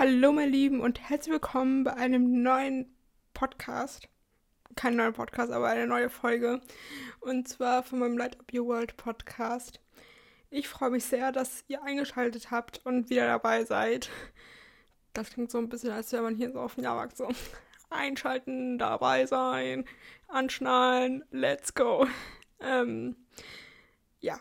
Hallo, 0.00 0.30
meine 0.30 0.52
Lieben, 0.52 0.78
und 0.80 1.00
herzlich 1.10 1.32
willkommen 1.32 1.82
bei 1.82 1.92
einem 1.92 2.40
neuen 2.40 2.96
Podcast. 3.34 4.08
Kein 4.76 4.94
neuer 4.94 5.10
Podcast, 5.10 5.50
aber 5.50 5.66
eine 5.66 5.88
neue 5.88 6.08
Folge. 6.08 6.60
Und 7.18 7.48
zwar 7.48 7.82
von 7.82 7.98
meinem 7.98 8.16
Light 8.16 8.38
Up 8.38 8.46
Your 8.54 8.68
World 8.68 8.96
Podcast. 8.96 9.80
Ich 10.50 10.68
freue 10.68 10.90
mich 10.90 11.04
sehr, 11.04 11.32
dass 11.32 11.64
ihr 11.66 11.82
eingeschaltet 11.82 12.52
habt 12.52 12.86
und 12.86 13.10
wieder 13.10 13.26
dabei 13.26 13.64
seid. 13.64 14.08
Das 15.14 15.30
klingt 15.30 15.50
so 15.50 15.58
ein 15.58 15.68
bisschen, 15.68 15.90
als 15.90 16.12
wäre 16.12 16.22
man 16.22 16.36
hier 16.36 16.52
so 16.52 16.60
auf 16.60 16.76
dem 16.76 16.84
Jahrmarkt 16.84 17.16
so. 17.16 17.28
Einschalten, 17.90 18.78
dabei 18.78 19.26
sein, 19.26 19.84
anschnallen, 20.28 21.24
let's 21.32 21.74
go. 21.74 22.06
Ähm, 22.60 23.16
ja. 24.20 24.38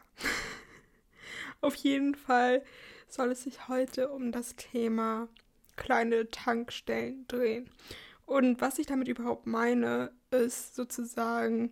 auf 1.61 1.73
jeden 1.73 2.13
Fall 2.13 2.63
soll 3.07 3.31
es 3.31 3.41
sich 3.41 3.67
heute 3.67 4.09
um 4.11 4.31
das 4.31 4.55
Thema 4.55 5.29
kleine 5.77 6.29
Tankstellen 6.29 7.27
drehen. 7.27 7.69
Und 8.25 8.59
was 8.59 8.77
ich 8.77 8.87
damit 8.87 9.07
überhaupt 9.07 9.47
meine, 9.47 10.11
ist 10.31 10.75
sozusagen, 10.75 11.71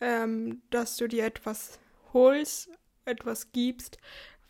ähm, 0.00 0.62
dass 0.70 0.96
du 0.96 1.08
dir 1.08 1.24
etwas 1.24 1.78
holst, 2.12 2.68
etwas 3.06 3.52
gibst, 3.52 3.96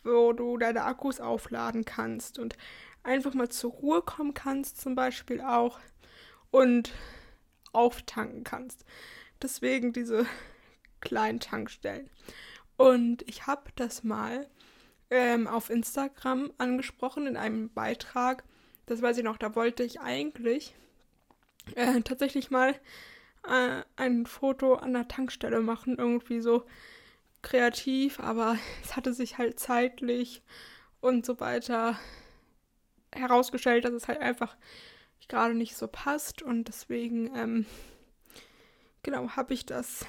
wo 0.03 0.33
du 0.33 0.57
deine 0.57 0.83
Akkus 0.83 1.19
aufladen 1.21 1.85
kannst 1.85 2.39
und 2.39 2.57
einfach 3.03 3.33
mal 3.33 3.49
zur 3.49 3.71
Ruhe 3.71 4.01
kommen 4.01 4.33
kannst, 4.33 4.81
zum 4.81 4.95
Beispiel 4.95 5.41
auch, 5.41 5.79
und 6.51 6.91
auftanken 7.71 8.43
kannst. 8.43 8.85
Deswegen 9.41 9.93
diese 9.93 10.25
kleinen 11.01 11.39
Tankstellen. 11.39 12.09
Und 12.77 13.21
ich 13.27 13.47
habe 13.47 13.71
das 13.75 14.03
mal 14.03 14.49
ähm, 15.09 15.47
auf 15.47 15.69
Instagram 15.69 16.51
angesprochen 16.57 17.27
in 17.27 17.37
einem 17.37 17.71
Beitrag. 17.73 18.43
Das 18.85 19.01
weiß 19.01 19.17
ich 19.17 19.23
noch, 19.23 19.37
da 19.37 19.55
wollte 19.55 19.83
ich 19.83 19.99
eigentlich 19.99 20.75
äh, 21.75 22.01
tatsächlich 22.01 22.51
mal 22.51 22.75
äh, 23.47 23.83
ein 23.95 24.25
Foto 24.25 24.75
an 24.75 24.93
der 24.93 25.07
Tankstelle 25.07 25.61
machen, 25.61 25.97
irgendwie 25.97 26.41
so 26.41 26.65
kreativ, 27.41 28.19
aber 28.19 28.57
es 28.83 28.95
hatte 28.95 29.13
sich 29.13 29.37
halt 29.37 29.59
zeitlich 29.59 30.41
und 30.99 31.25
so 31.25 31.39
weiter 31.39 31.99
herausgestellt, 33.11 33.85
dass 33.85 33.93
es 33.93 34.07
halt 34.07 34.21
einfach 34.21 34.55
gerade 35.27 35.53
nicht 35.55 35.75
so 35.75 35.87
passt 35.87 36.41
und 36.41 36.67
deswegen, 36.67 37.35
ähm, 37.35 37.65
genau, 39.03 39.29
habe 39.29 39.53
ich 39.53 39.65
das 39.65 40.05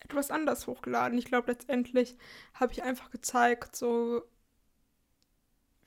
etwas 0.00 0.30
anders 0.30 0.66
hochgeladen. 0.66 1.18
Ich 1.18 1.24
glaube, 1.24 1.50
letztendlich 1.50 2.16
habe 2.54 2.72
ich 2.72 2.82
einfach 2.82 3.10
gezeigt, 3.10 3.76
so 3.76 4.22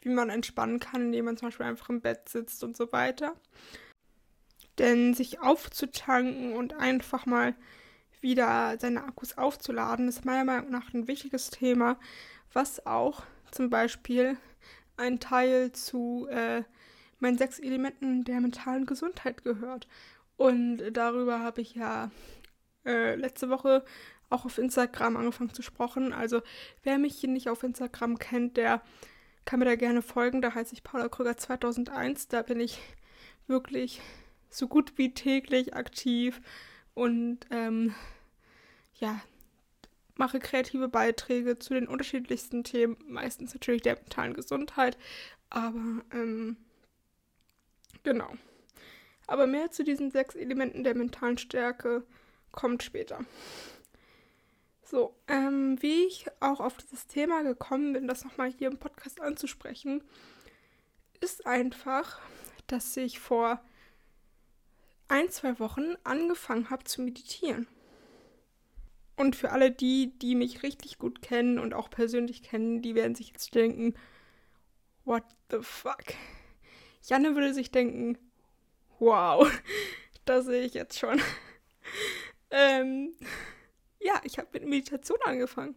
wie 0.06 0.14
man 0.14 0.30
entspannen 0.30 0.80
kann, 0.80 1.08
indem 1.08 1.26
man 1.26 1.38
zum 1.38 1.48
Beispiel 1.48 1.66
einfach 1.66 1.90
im 1.90 2.02
Bett 2.02 2.30
sitzt 2.30 2.64
und 2.64 2.78
so 2.78 2.92
weiter. 2.92 3.36
Denn 4.78 5.14
sich 5.14 5.40
aufzutanken 5.42 6.54
und 6.54 6.76
einfach 6.76 7.26
mal 7.26 7.56
wieder 8.22 8.78
seine 8.80 9.04
Akkus 9.04 9.38
aufzuladen, 9.38 10.08
ist 10.08 10.26
meiner 10.26 10.46
Meinung 10.46 10.70
nach 10.70 10.94
ein 10.94 11.08
wichtiges 11.08 11.50
Thema, 11.50 11.98
was 12.54 12.86
auch 12.86 13.24
zum 13.52 13.70
Beispiel 13.70 14.38
ein 14.98 15.20
Teil 15.20 15.72
zu 15.72 16.28
äh, 16.30 16.64
meinen 17.20 17.38
sechs 17.38 17.60
Elementen 17.60 18.24
der 18.24 18.42
mentalen 18.42 18.86
Gesundheit 18.86 19.44
gehört. 19.44 19.88
Und 20.38 20.84
darüber 20.92 21.40
habe 21.40 21.62
ich 21.62 21.76
ja 21.76 22.12
äh, 22.86 23.16
letzte 23.16 23.50
Woche 23.50 23.84
auch 24.30 24.46
auf 24.46 24.58
Instagram 24.58 25.18
angefangen 25.18 25.54
zu 25.54 25.62
sprechen. 25.62 26.14
Also 26.14 26.42
wer 26.84 26.98
mich 26.98 27.16
hier 27.16 27.30
nicht 27.30 27.50
auf 27.50 27.64
Instagram 27.64 28.20
kennt, 28.20 28.58
der 28.58 28.82
kann 29.46 29.60
mir 29.60 29.66
da 29.66 29.76
gerne 29.76 30.02
folgen. 30.02 30.42
Da 30.42 30.54
heiße 30.54 30.74
ich 30.74 30.84
Paula 30.84 31.08
Krüger 31.08 31.38
2001. 31.38 32.28
Da 32.28 32.42
bin 32.42 32.60
ich 32.60 32.80
wirklich 33.48 34.02
so 34.50 34.68
gut 34.68 34.98
wie 34.98 35.14
täglich 35.14 35.76
aktiv 35.76 36.42
und 36.94 37.40
ähm, 37.52 37.94
ja, 39.00 39.22
mache 40.16 40.40
kreative 40.40 40.88
Beiträge 40.88 41.60
zu 41.60 41.74
den 41.74 41.88
unterschiedlichsten 41.88 42.64
Themen, 42.64 42.98
meistens 43.08 43.54
natürlich 43.54 43.82
der 43.82 43.96
mentalen 43.96 44.34
Gesundheit, 44.34 44.98
aber 45.50 46.04
ähm, 46.14 46.58
genau. 48.04 48.32
Aber 49.28 49.48
mehr 49.48 49.72
zu 49.72 49.84
diesen 49.84 50.12
sechs 50.12 50.36
Elementen 50.36 50.84
der 50.84 50.96
mentalen 50.96 51.38
Stärke 51.38 52.04
kommt 52.52 52.84
später. 52.84 53.26
So, 54.86 55.16
ähm, 55.28 55.82
wie 55.82 56.06
ich 56.06 56.28
auch 56.40 56.60
auf 56.60 56.78
dieses 56.78 57.08
Thema 57.08 57.42
gekommen 57.42 57.94
bin, 57.94 58.08
das 58.08 58.24
nochmal 58.24 58.52
hier 58.52 58.70
im 58.70 58.78
Podcast 58.78 59.20
anzusprechen, 59.20 60.04
ist 61.22 61.48
einfach, 61.48 62.22
dass 62.68 62.96
ich 62.96 63.20
vor 63.20 63.60
ein, 65.08 65.30
zwei 65.32 65.58
Wochen 65.58 65.96
angefangen 66.04 66.70
habe 66.70 66.84
zu 66.84 67.02
meditieren. 67.02 67.68
Und 69.16 69.36
für 69.36 69.52
alle 69.52 69.72
die, 69.72 70.14
die 70.20 70.36
mich 70.36 70.62
richtig 70.62 71.00
gut 71.00 71.24
kennen 71.24 71.58
und 71.58 71.74
auch 71.74 71.90
persönlich 71.90 72.44
kennen, 72.44 72.84
die 72.84 72.94
werden 72.94 73.16
sich 73.16 73.30
jetzt 73.30 73.56
denken, 73.56 73.96
what 75.04 75.24
the 75.50 75.60
fuck? 75.62 76.04
Janne 77.02 77.34
würde 77.34 77.56
sich 77.56 77.72
denken, 77.72 78.20
wow, 79.00 79.50
das 80.26 80.46
sehe 80.46 80.64
ich 80.64 80.76
jetzt 80.76 81.00
schon. 81.00 81.20
ähm, 82.52 83.16
ja, 84.06 84.22
ich 84.24 84.38
habe 84.38 84.50
mit 84.54 84.68
Meditation 84.68 85.18
angefangen. 85.26 85.76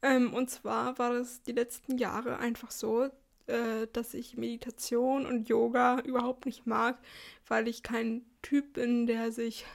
Ähm, 0.00 0.32
und 0.32 0.48
zwar 0.48 0.98
war 0.98 1.12
das 1.12 1.42
die 1.42 1.52
letzten 1.52 1.98
Jahre 1.98 2.38
einfach 2.38 2.70
so, 2.70 3.10
äh, 3.46 3.86
dass 3.92 4.14
ich 4.14 4.36
Meditation 4.36 5.26
und 5.26 5.48
Yoga 5.48 6.00
überhaupt 6.00 6.46
nicht 6.46 6.66
mag, 6.66 6.98
weil 7.46 7.66
ich 7.66 7.82
kein 7.82 8.24
Typ 8.42 8.74
bin, 8.74 9.06
der 9.06 9.32
sich 9.32 9.66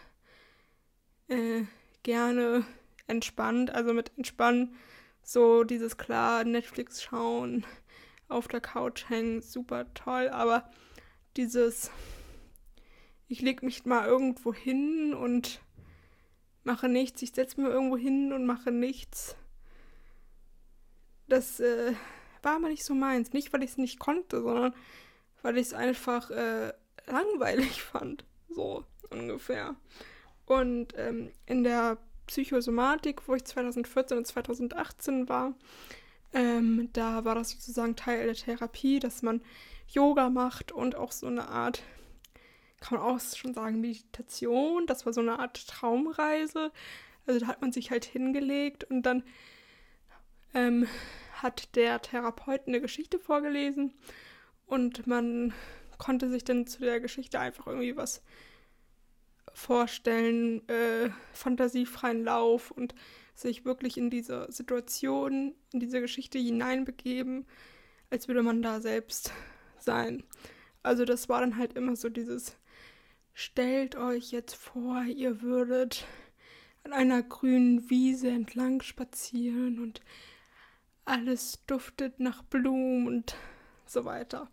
äh, 1.27 1.63
gerne 2.03 2.65
entspannt. 3.07 3.71
Also 3.71 3.93
mit 3.93 4.11
entspannen 4.17 4.75
so 5.21 5.65
dieses 5.65 5.97
klar 5.97 6.45
Netflix 6.45 7.03
schauen, 7.03 7.65
auf 8.29 8.47
der 8.47 8.61
Couch 8.61 9.09
hängen, 9.09 9.41
super 9.41 9.93
toll, 9.93 10.29
aber 10.29 10.69
dieses 11.35 11.91
ich 13.29 13.41
leg 13.41 13.61
mich 13.61 13.85
mal 13.85 14.07
irgendwo 14.07 14.53
hin 14.53 15.13
und 15.13 15.59
mache 16.67 16.89
nichts, 16.89 17.21
ich 17.21 17.31
setze 17.31 17.59
mir 17.59 17.69
irgendwo 17.69 17.97
hin 17.97 18.33
und 18.33 18.45
mache 18.45 18.71
nichts. 18.71 19.35
Das 21.27 21.59
äh, 21.59 21.93
war 22.43 22.57
aber 22.57 22.67
nicht 22.67 22.83
so 22.83 22.93
meins. 22.93 23.33
Nicht, 23.33 23.51
weil 23.53 23.63
ich 23.63 23.71
es 23.71 23.77
nicht 23.77 23.99
konnte, 23.99 24.41
sondern 24.41 24.75
weil 25.41 25.57
ich 25.57 25.67
es 25.67 25.73
einfach 25.73 26.29
äh, 26.29 26.73
langweilig 27.07 27.81
fand. 27.91 28.25
So 28.49 28.85
ungefähr. 29.09 29.75
Und 30.45 30.93
ähm, 30.97 31.31
in 31.45 31.63
der 31.63 31.97
Psychosomatik, 32.27 33.27
wo 33.27 33.35
ich 33.35 33.45
2014 33.45 34.17
und 34.17 34.27
2018 34.27 35.29
war, 35.29 35.53
ähm, 36.33 36.89
da 36.91 37.23
war 37.23 37.35
das 37.35 37.51
sozusagen 37.51 37.95
Teil 37.95 38.25
der 38.25 38.35
Therapie, 38.35 38.99
dass 38.99 39.21
man 39.21 39.41
Yoga 39.87 40.29
macht 40.29 40.73
und 40.73 40.95
auch 40.95 41.13
so 41.13 41.27
eine 41.27 41.47
Art 41.47 41.81
kann 42.79 42.99
man 42.99 43.07
auch 43.07 43.19
schon 43.19 43.53
sagen, 43.53 43.81
Meditation. 43.81 44.85
Das 44.87 45.05
war 45.05 45.13
so 45.13 45.21
eine 45.21 45.39
Art 45.39 45.67
Traumreise. 45.67 46.71
Also 47.25 47.39
da 47.39 47.47
hat 47.47 47.61
man 47.61 47.71
sich 47.71 47.91
halt 47.91 48.05
hingelegt 48.05 48.85
und 48.85 49.03
dann 49.03 49.23
ähm, 50.53 50.87
hat 51.33 51.75
der 51.75 52.01
Therapeut 52.01 52.67
eine 52.67 52.81
Geschichte 52.81 53.19
vorgelesen 53.19 53.93
und 54.65 55.07
man 55.07 55.53
konnte 55.97 56.29
sich 56.29 56.43
dann 56.43 56.67
zu 56.67 56.81
der 56.81 56.99
Geschichte 56.99 57.39
einfach 57.39 57.67
irgendwie 57.67 57.97
was 57.97 58.21
vorstellen, 59.53 60.67
äh, 60.69 61.09
fantasiefreien 61.33 62.23
Lauf 62.23 62.71
und 62.71 62.93
sich 63.33 63.65
wirklich 63.65 63.97
in 63.97 64.09
diese 64.09 64.47
Situation, 64.51 65.55
in 65.73 65.79
diese 65.79 65.99
Geschichte 66.01 66.37
hineinbegeben, 66.37 67.45
als 68.09 68.27
würde 68.27 68.43
man 68.43 68.61
da 68.61 68.81
selbst 68.81 69.31
sein. 69.79 70.23
Also 70.87 71.05
das 71.05 71.29
war 71.29 71.41
dann 71.41 71.57
halt 71.57 71.73
immer 71.73 71.95
so 71.95 72.09
dieses 72.09 72.55
Stellt 73.33 73.95
euch 73.95 74.31
jetzt 74.31 74.55
vor, 74.55 75.03
ihr 75.03 75.41
würdet 75.41 76.05
an 76.83 76.93
einer 76.93 77.21
grünen 77.21 77.89
Wiese 77.89 78.29
entlang 78.29 78.81
spazieren 78.81 79.79
und 79.79 80.01
alles 81.05 81.63
duftet 81.67 82.19
nach 82.19 82.41
Blumen 82.41 83.05
und 83.05 83.35
so 83.85 84.05
weiter. 84.05 84.49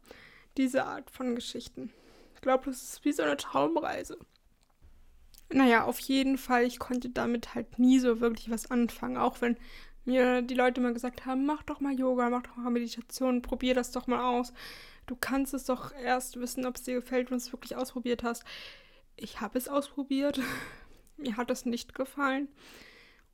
Diese 0.56 0.84
Art 0.84 1.10
von 1.10 1.34
Geschichten. 1.34 1.92
Ich 2.34 2.42
glaube, 2.42 2.66
das 2.66 2.82
ist 2.82 3.04
wie 3.04 3.12
so 3.12 3.22
eine 3.22 3.36
Traumreise. 3.36 4.18
Naja, 5.50 5.84
auf 5.84 5.98
jeden 6.00 6.36
Fall, 6.36 6.64
ich 6.64 6.78
konnte 6.78 7.08
damit 7.08 7.54
halt 7.54 7.78
nie 7.78 8.00
so 8.00 8.20
wirklich 8.20 8.50
was 8.50 8.70
anfangen. 8.70 9.16
Auch 9.16 9.40
wenn 9.40 9.56
mir 10.04 10.42
die 10.42 10.54
Leute 10.54 10.80
mal 10.80 10.92
gesagt 10.92 11.24
haben, 11.26 11.46
mach 11.46 11.62
doch 11.62 11.80
mal 11.80 11.98
Yoga, 11.98 12.28
mach 12.28 12.42
doch 12.42 12.56
mal 12.56 12.70
Meditation, 12.70 13.40
probier 13.40 13.74
das 13.74 13.92
doch 13.92 14.06
mal 14.06 14.20
aus. 14.20 14.52
Du 15.06 15.16
kannst 15.16 15.54
es 15.54 15.64
doch 15.64 15.92
erst 15.92 16.40
wissen, 16.40 16.66
ob 16.66 16.76
es 16.76 16.82
dir 16.82 16.94
gefällt, 16.94 17.30
wenn 17.30 17.38
du 17.38 17.44
es 17.44 17.52
wirklich 17.52 17.76
ausprobiert 17.76 18.22
hast. 18.22 18.44
Ich 19.16 19.40
habe 19.40 19.58
es 19.58 19.68
ausprobiert. 19.68 20.40
Mir 21.16 21.36
hat 21.36 21.50
es 21.50 21.66
nicht 21.66 21.94
gefallen. 21.94 22.48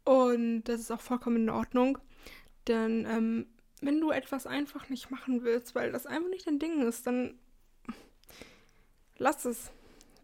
Und 0.04 0.64
das 0.64 0.80
ist 0.80 0.90
auch 0.90 1.00
vollkommen 1.00 1.36
in 1.36 1.50
Ordnung. 1.50 1.98
Denn 2.66 3.06
ähm, 3.06 3.46
wenn 3.80 4.00
du 4.00 4.10
etwas 4.10 4.46
einfach 4.46 4.88
nicht 4.88 5.10
machen 5.10 5.42
willst, 5.44 5.74
weil 5.74 5.92
das 5.92 6.06
einfach 6.06 6.28
nicht 6.28 6.46
dein 6.46 6.58
Ding 6.58 6.82
ist, 6.82 7.06
dann 7.06 7.38
lass 9.16 9.44
es. 9.44 9.70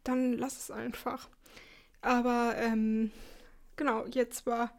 Dann 0.04 0.34
lass 0.34 0.58
es 0.58 0.70
einfach. 0.70 1.28
Aber 2.00 2.54
ähm, 2.56 3.10
genau, 3.76 4.06
jetzt 4.06 4.46
war 4.46 4.76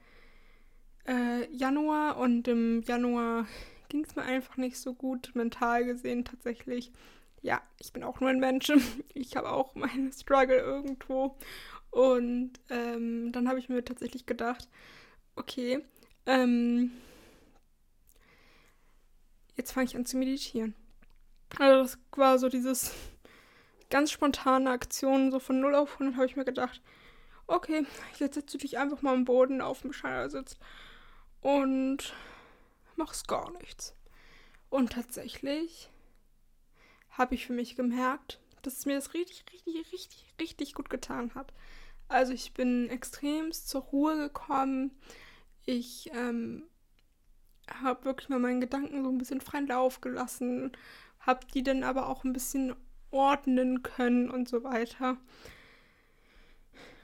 äh, 1.07 1.49
Januar 1.51 2.17
und 2.17 2.47
im 2.47 2.81
Januar 2.83 3.47
ging 3.89 4.03
es 4.03 4.15
mir 4.15 4.23
einfach 4.23 4.57
nicht 4.57 4.77
so 4.77 4.93
gut, 4.93 5.31
mental 5.33 5.85
gesehen 5.85 6.25
tatsächlich. 6.25 6.91
Ja, 7.41 7.61
ich 7.79 7.93
bin 7.93 8.03
auch 8.03 8.19
nur 8.19 8.29
ein 8.29 8.39
Mensch. 8.39 8.71
Ich 9.13 9.35
habe 9.35 9.51
auch 9.51 9.75
meine 9.75 10.11
Struggle 10.13 10.57
irgendwo. 10.57 11.37
Und 11.89 12.53
ähm, 12.69 13.31
dann 13.31 13.47
habe 13.47 13.59
ich 13.59 13.69
mir 13.69 13.83
tatsächlich 13.83 14.25
gedacht, 14.25 14.69
okay, 15.35 15.83
ähm, 16.25 16.91
jetzt 19.55 19.71
fange 19.71 19.85
ich 19.85 19.95
an 19.95 20.05
zu 20.05 20.17
meditieren. 20.17 20.75
Also 21.57 21.83
das 21.83 21.99
war 22.17 22.37
so 22.37 22.49
dieses 22.49 22.91
ganz 23.89 24.11
spontane 24.11 24.69
Aktion, 24.69 25.31
so 25.31 25.39
von 25.39 25.59
0 25.59 25.75
auf 25.75 25.93
100 25.93 26.15
habe 26.15 26.25
ich 26.25 26.35
mir 26.35 26.45
gedacht, 26.45 26.81
okay, 27.47 27.85
jetzt 28.19 28.35
setzt 28.35 28.53
du 28.53 28.57
dich 28.57 28.77
einfach 28.77 29.01
mal 29.01 29.13
am 29.13 29.25
Boden 29.25 29.61
auf 29.61 29.81
dem 29.81 29.93
Schneidersitz 29.93 30.57
und 31.41 32.13
machst 32.97 33.27
gar 33.27 33.51
nichts. 33.53 33.95
Und 34.69 34.93
tatsächlich 34.93 35.89
habe 37.09 37.35
ich 37.35 37.47
für 37.47 37.53
mich 37.53 37.75
gemerkt, 37.75 38.39
dass 38.61 38.77
es 38.79 38.85
mir 38.85 38.95
das 38.95 39.13
richtig, 39.13 39.45
richtig, 39.51 39.91
richtig, 39.93 40.25
richtig 40.39 40.73
gut 40.73 40.89
getan 40.89 41.33
hat. 41.35 41.53
Also 42.07 42.33
ich 42.33 42.53
bin 42.53 42.89
extremst 42.89 43.69
zur 43.69 43.81
Ruhe 43.81 44.17
gekommen. 44.17 44.91
Ich 45.65 46.09
ähm, 46.13 46.63
habe 47.69 48.05
wirklich 48.05 48.29
mal 48.29 48.39
meinen 48.39 48.61
Gedanken 48.61 49.03
so 49.03 49.09
ein 49.09 49.17
bisschen 49.17 49.41
freien 49.41 49.67
Lauf 49.67 50.01
gelassen, 50.01 50.71
habe 51.19 51.45
die 51.53 51.63
dann 51.63 51.83
aber 51.83 52.07
auch 52.07 52.23
ein 52.23 52.33
bisschen 52.33 52.75
ordnen 53.11 53.83
können 53.83 54.29
und 54.29 54.47
so 54.47 54.63
weiter. 54.63 55.17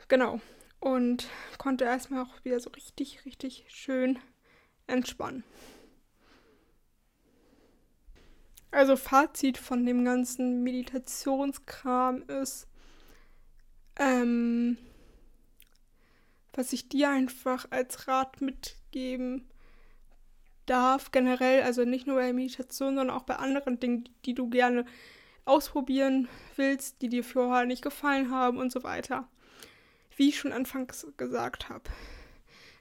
Genau. 0.08 0.40
Und 0.80 1.28
konnte 1.58 1.86
erstmal 1.86 2.24
auch 2.24 2.44
wieder 2.44 2.60
so 2.60 2.70
richtig, 2.72 3.26
richtig 3.26 3.66
schön 3.70 4.20
entspannen. 4.86 5.44
Also 8.74 8.96
Fazit 8.96 9.60
von 9.60 9.86
dem 9.86 10.04
ganzen 10.04 10.64
Meditationskram 10.64 12.24
ist, 12.24 12.68
ähm, 13.98 14.80
was 16.54 16.74
ich 16.74 16.90
dir 16.90 17.12
einfach 17.12 17.68
als 17.70 18.08
Rat 18.08 18.42
mitgeben 18.42 19.48
darf, 20.66 21.12
generell, 21.12 21.62
also 21.62 21.86
nicht 21.86 22.08
nur 22.08 22.16
bei 22.16 22.34
Meditation, 22.34 22.96
sondern 22.96 23.16
auch 23.16 23.26
bei 23.26 23.36
anderen 23.36 23.80
Dingen, 23.80 24.10
die 24.26 24.34
du 24.34 24.50
gerne 24.50 24.86
ausprobieren 25.46 26.28
willst, 26.56 27.04
die 27.04 27.10
dir 27.10 27.24
vorher 27.24 27.68
nicht 27.68 27.84
gefallen 27.84 28.32
haben 28.32 28.58
und 28.58 28.72
so 28.72 28.82
weiter. 28.82 29.28
Wie 30.16 30.30
ich 30.30 30.40
schon 30.40 30.52
anfangs 30.52 31.06
gesagt 31.18 31.70
habe. 31.70 31.92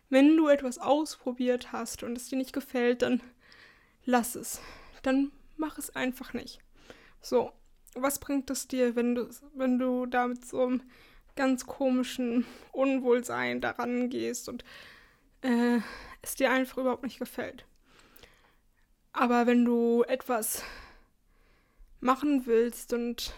Wenn 0.08 0.38
du 0.38 0.48
etwas 0.48 0.78
ausprobiert 0.78 1.70
hast 1.70 2.02
und 2.02 2.16
es 2.16 2.30
dir 2.30 2.38
nicht 2.38 2.54
gefällt, 2.54 3.02
dann 3.02 3.20
lass 4.06 4.36
es. 4.36 4.58
Dann 5.02 5.32
mach 5.56 5.78
es 5.78 5.94
einfach 5.94 6.32
nicht. 6.32 6.60
So, 7.20 7.52
was 7.94 8.18
bringt 8.18 8.50
es 8.50 8.68
dir, 8.68 8.96
wenn 8.96 9.14
du, 9.14 9.28
wenn 9.54 9.78
du 9.78 10.06
da 10.06 10.26
mit 10.26 10.44
so 10.44 10.62
einem 10.62 10.82
ganz 11.36 11.66
komischen 11.66 12.44
Unwohlsein 12.72 13.60
daran 13.60 14.10
gehst 14.10 14.48
und 14.48 14.64
äh, 15.42 15.78
es 16.22 16.34
dir 16.34 16.50
einfach 16.50 16.78
überhaupt 16.78 17.04
nicht 17.04 17.18
gefällt? 17.18 17.64
Aber 19.12 19.46
wenn 19.46 19.64
du 19.64 20.04
etwas 20.04 20.62
machen 22.00 22.46
willst 22.46 22.92
und 22.92 23.34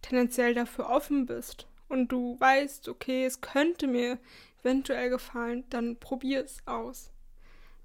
tendenziell 0.00 0.54
dafür 0.54 0.88
offen 0.88 1.26
bist 1.26 1.66
und 1.88 2.08
du 2.08 2.38
weißt, 2.38 2.88
okay, 2.88 3.24
es 3.24 3.40
könnte 3.40 3.86
mir 3.86 4.18
eventuell 4.60 5.10
gefallen, 5.10 5.64
dann 5.70 5.96
probier 5.96 6.44
es 6.44 6.62
aus. 6.66 7.10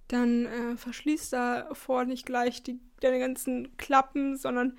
Dann 0.07 0.45
äh, 0.45 0.77
verschließ 0.77 1.31
davor 1.31 2.06
nicht 2.06 2.25
gleich 2.25 2.63
die, 2.63 2.80
deine 2.99 3.19
ganzen 3.19 3.75
Klappen, 3.77 4.38
sondern 4.38 4.77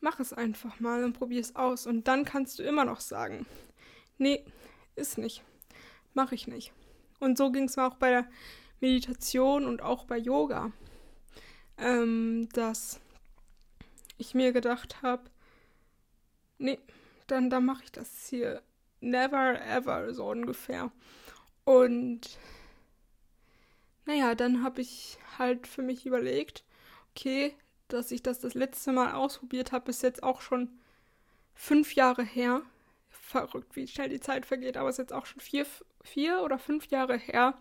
mach 0.00 0.20
es 0.20 0.32
einfach 0.32 0.80
mal 0.80 1.04
und 1.04 1.12
probier 1.12 1.40
es 1.40 1.56
aus. 1.56 1.86
Und 1.86 2.08
dann 2.08 2.24
kannst 2.24 2.58
du 2.58 2.62
immer 2.62 2.84
noch 2.84 3.00
sagen, 3.00 3.46
nee, 4.18 4.44
ist 4.96 5.18
nicht. 5.18 5.42
Mach 6.14 6.32
ich 6.32 6.46
nicht. 6.46 6.72
Und 7.20 7.38
so 7.38 7.50
ging 7.50 7.64
es 7.64 7.76
mir 7.76 7.86
auch 7.86 7.96
bei 7.96 8.10
der 8.10 8.28
Meditation 8.80 9.64
und 9.66 9.82
auch 9.82 10.04
bei 10.04 10.16
Yoga. 10.16 10.72
Ähm, 11.76 12.48
dass 12.52 13.00
ich 14.16 14.34
mir 14.34 14.52
gedacht 14.52 15.02
habe, 15.02 15.30
nee, 16.58 16.78
dann, 17.28 17.50
dann 17.50 17.64
mache 17.64 17.84
ich 17.84 17.92
das 17.92 18.26
hier 18.28 18.62
never 19.00 19.60
ever 19.64 20.12
so 20.12 20.28
ungefähr. 20.28 20.90
Und 21.64 22.38
naja, 24.06 24.34
dann 24.34 24.64
habe 24.64 24.80
ich 24.80 25.18
halt 25.38 25.66
für 25.66 25.82
mich 25.82 26.06
überlegt, 26.06 26.64
okay, 27.18 27.54
dass 27.88 28.10
ich 28.10 28.22
das 28.22 28.38
das 28.38 28.54
letzte 28.54 28.92
Mal 28.92 29.12
ausprobiert 29.12 29.72
habe, 29.72 29.90
ist 29.90 30.02
jetzt 30.02 30.22
auch 30.22 30.40
schon 30.40 30.68
fünf 31.54 31.94
Jahre 31.94 32.22
her. 32.22 32.62
Verrückt, 33.10 33.74
wie 33.76 33.88
schnell 33.88 34.08
die 34.08 34.20
Zeit 34.20 34.46
vergeht, 34.46 34.76
aber 34.76 34.88
es 34.88 34.94
ist 34.94 35.04
jetzt 35.04 35.12
auch 35.12 35.26
schon 35.26 35.40
vier, 35.40 35.66
vier 36.02 36.42
oder 36.42 36.58
fünf 36.58 36.86
Jahre 36.86 37.18
her. 37.18 37.58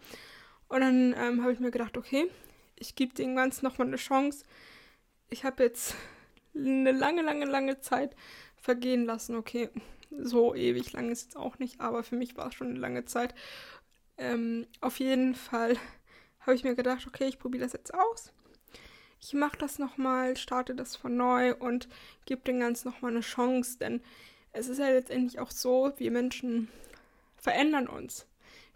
Und 0.70 0.82
dann 0.82 1.14
ähm, 1.18 1.42
habe 1.42 1.54
ich 1.54 1.60
mir 1.60 1.72
gedacht, 1.72 1.98
okay, 1.98 2.30
ich 2.76 2.96
gebe 2.96 3.14
dem 3.16 3.36
Ganzen 3.36 3.66
nochmal 3.66 3.88
eine 3.88 3.98
Chance. 3.98 4.46
Ich 5.30 5.44
habe 5.44 5.64
jetzt 5.64 5.96
eine 6.56 6.92
lange, 6.92 7.22
lange, 7.22 7.46
lange 7.46 7.80
Zeit 7.80 8.16
vergehen 8.56 9.06
lassen. 9.06 9.36
Okay, 9.36 9.70
so 10.12 10.54
ewig 10.54 10.94
lang 10.94 11.10
ist 11.10 11.30
es 11.30 11.36
auch 11.36 11.58
nicht, 11.60 11.82
aber 11.82 12.04
für 12.04 12.16
mich 12.16 12.38
war 12.38 12.48
es 12.48 12.54
schon 12.54 12.70
eine 12.70 12.80
lange 12.80 13.06
Zeit. 13.06 13.34
Ähm, 14.18 14.68
auf 14.82 15.00
jeden 15.00 15.36
Fall 15.36 15.78
habe 16.42 16.56
ich 16.56 16.64
mir 16.64 16.76
gedacht, 16.76 17.08
okay, 17.08 17.26
ich 17.26 17.40
probiere 17.40 17.64
das 17.64 17.74
jetzt 17.74 17.94
aus. 17.94 18.32
Ich 19.20 19.34
mache 19.34 19.58
das 19.58 19.80
nochmal, 19.80 20.38
starte 20.38 20.76
das 20.76 20.96
von 20.96 21.18
neu 21.18 21.56
und 21.56 21.88
gebe 22.26 22.42
dem 22.42 22.60
Ganzen 22.60 22.90
nochmal 22.90 23.12
eine 23.12 23.22
Chance, 23.22 23.78
denn 23.80 24.02
es 24.54 24.68
ist 24.68 24.80
ja 24.80 24.90
letztendlich 24.90 25.40
auch 25.40 25.52
so, 25.52 25.94
wir 25.98 26.12
Menschen 26.12 26.70
verändern 27.36 27.88
uns. 27.88 28.28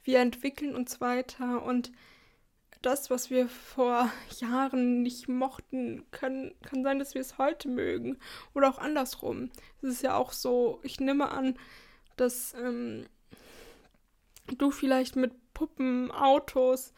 Wir 0.04 0.20
entwickeln 0.20 0.76
uns 0.76 1.00
weiter 1.02 1.64
und 1.64 1.92
das, 2.82 3.10
was 3.12 3.30
wir 3.30 3.48
vor 3.48 4.12
Jahren 4.40 5.04
nicht 5.04 5.28
mochten, 5.28 6.04
können, 6.12 6.56
kann 6.64 6.84
sein, 6.84 6.98
dass 6.98 7.14
wir 7.14 7.22
es 7.22 7.38
heute 7.38 7.68
mögen. 7.68 8.18
Oder 8.56 8.70
auch 8.70 8.80
andersrum. 8.80 9.52
Es 9.82 9.90
ist 9.90 10.02
ja 10.02 10.16
auch 10.16 10.32
so, 10.32 10.80
ich 10.82 11.00
nehme 11.00 11.30
an, 11.30 11.58
dass 12.18 12.56
ähm, 12.56 13.06
du 14.58 14.72
vielleicht 14.72 15.16
mit 15.16 15.32
Puppen, 15.54 16.12
Autos, 16.12 16.94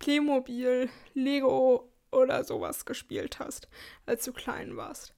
Playmobil, 0.00 0.88
Lego 1.14 1.88
oder 2.10 2.44
sowas 2.44 2.84
gespielt 2.84 3.38
hast, 3.38 3.68
als 4.06 4.24
du 4.24 4.32
klein 4.32 4.76
warst. 4.76 5.14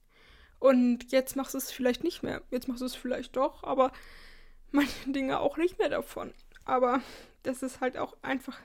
Und 0.59 1.11
jetzt 1.11 1.35
machst 1.35 1.53
du 1.53 1.57
es 1.57 1.71
vielleicht 1.71 2.03
nicht 2.03 2.23
mehr. 2.23 2.41
Jetzt 2.51 2.67
machst 2.67 2.81
du 2.81 2.85
es 2.85 2.95
vielleicht 2.95 3.35
doch, 3.35 3.63
aber 3.63 3.91
manche 4.71 5.11
Dinge 5.11 5.39
auch 5.39 5.57
nicht 5.57 5.79
mehr 5.79 5.89
davon. 5.89 6.33
Aber 6.65 7.01
das 7.43 7.63
ist 7.63 7.81
halt 7.81 7.97
auch 7.97 8.15
einfach 8.21 8.59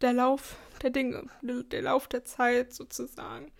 der 0.00 0.12
Lauf 0.12 0.56
der 0.82 0.90
Dinge, 0.90 1.28
der 1.42 1.82
Lauf 1.82 2.08
der 2.08 2.24
Zeit 2.24 2.72
sozusagen. 2.72 3.52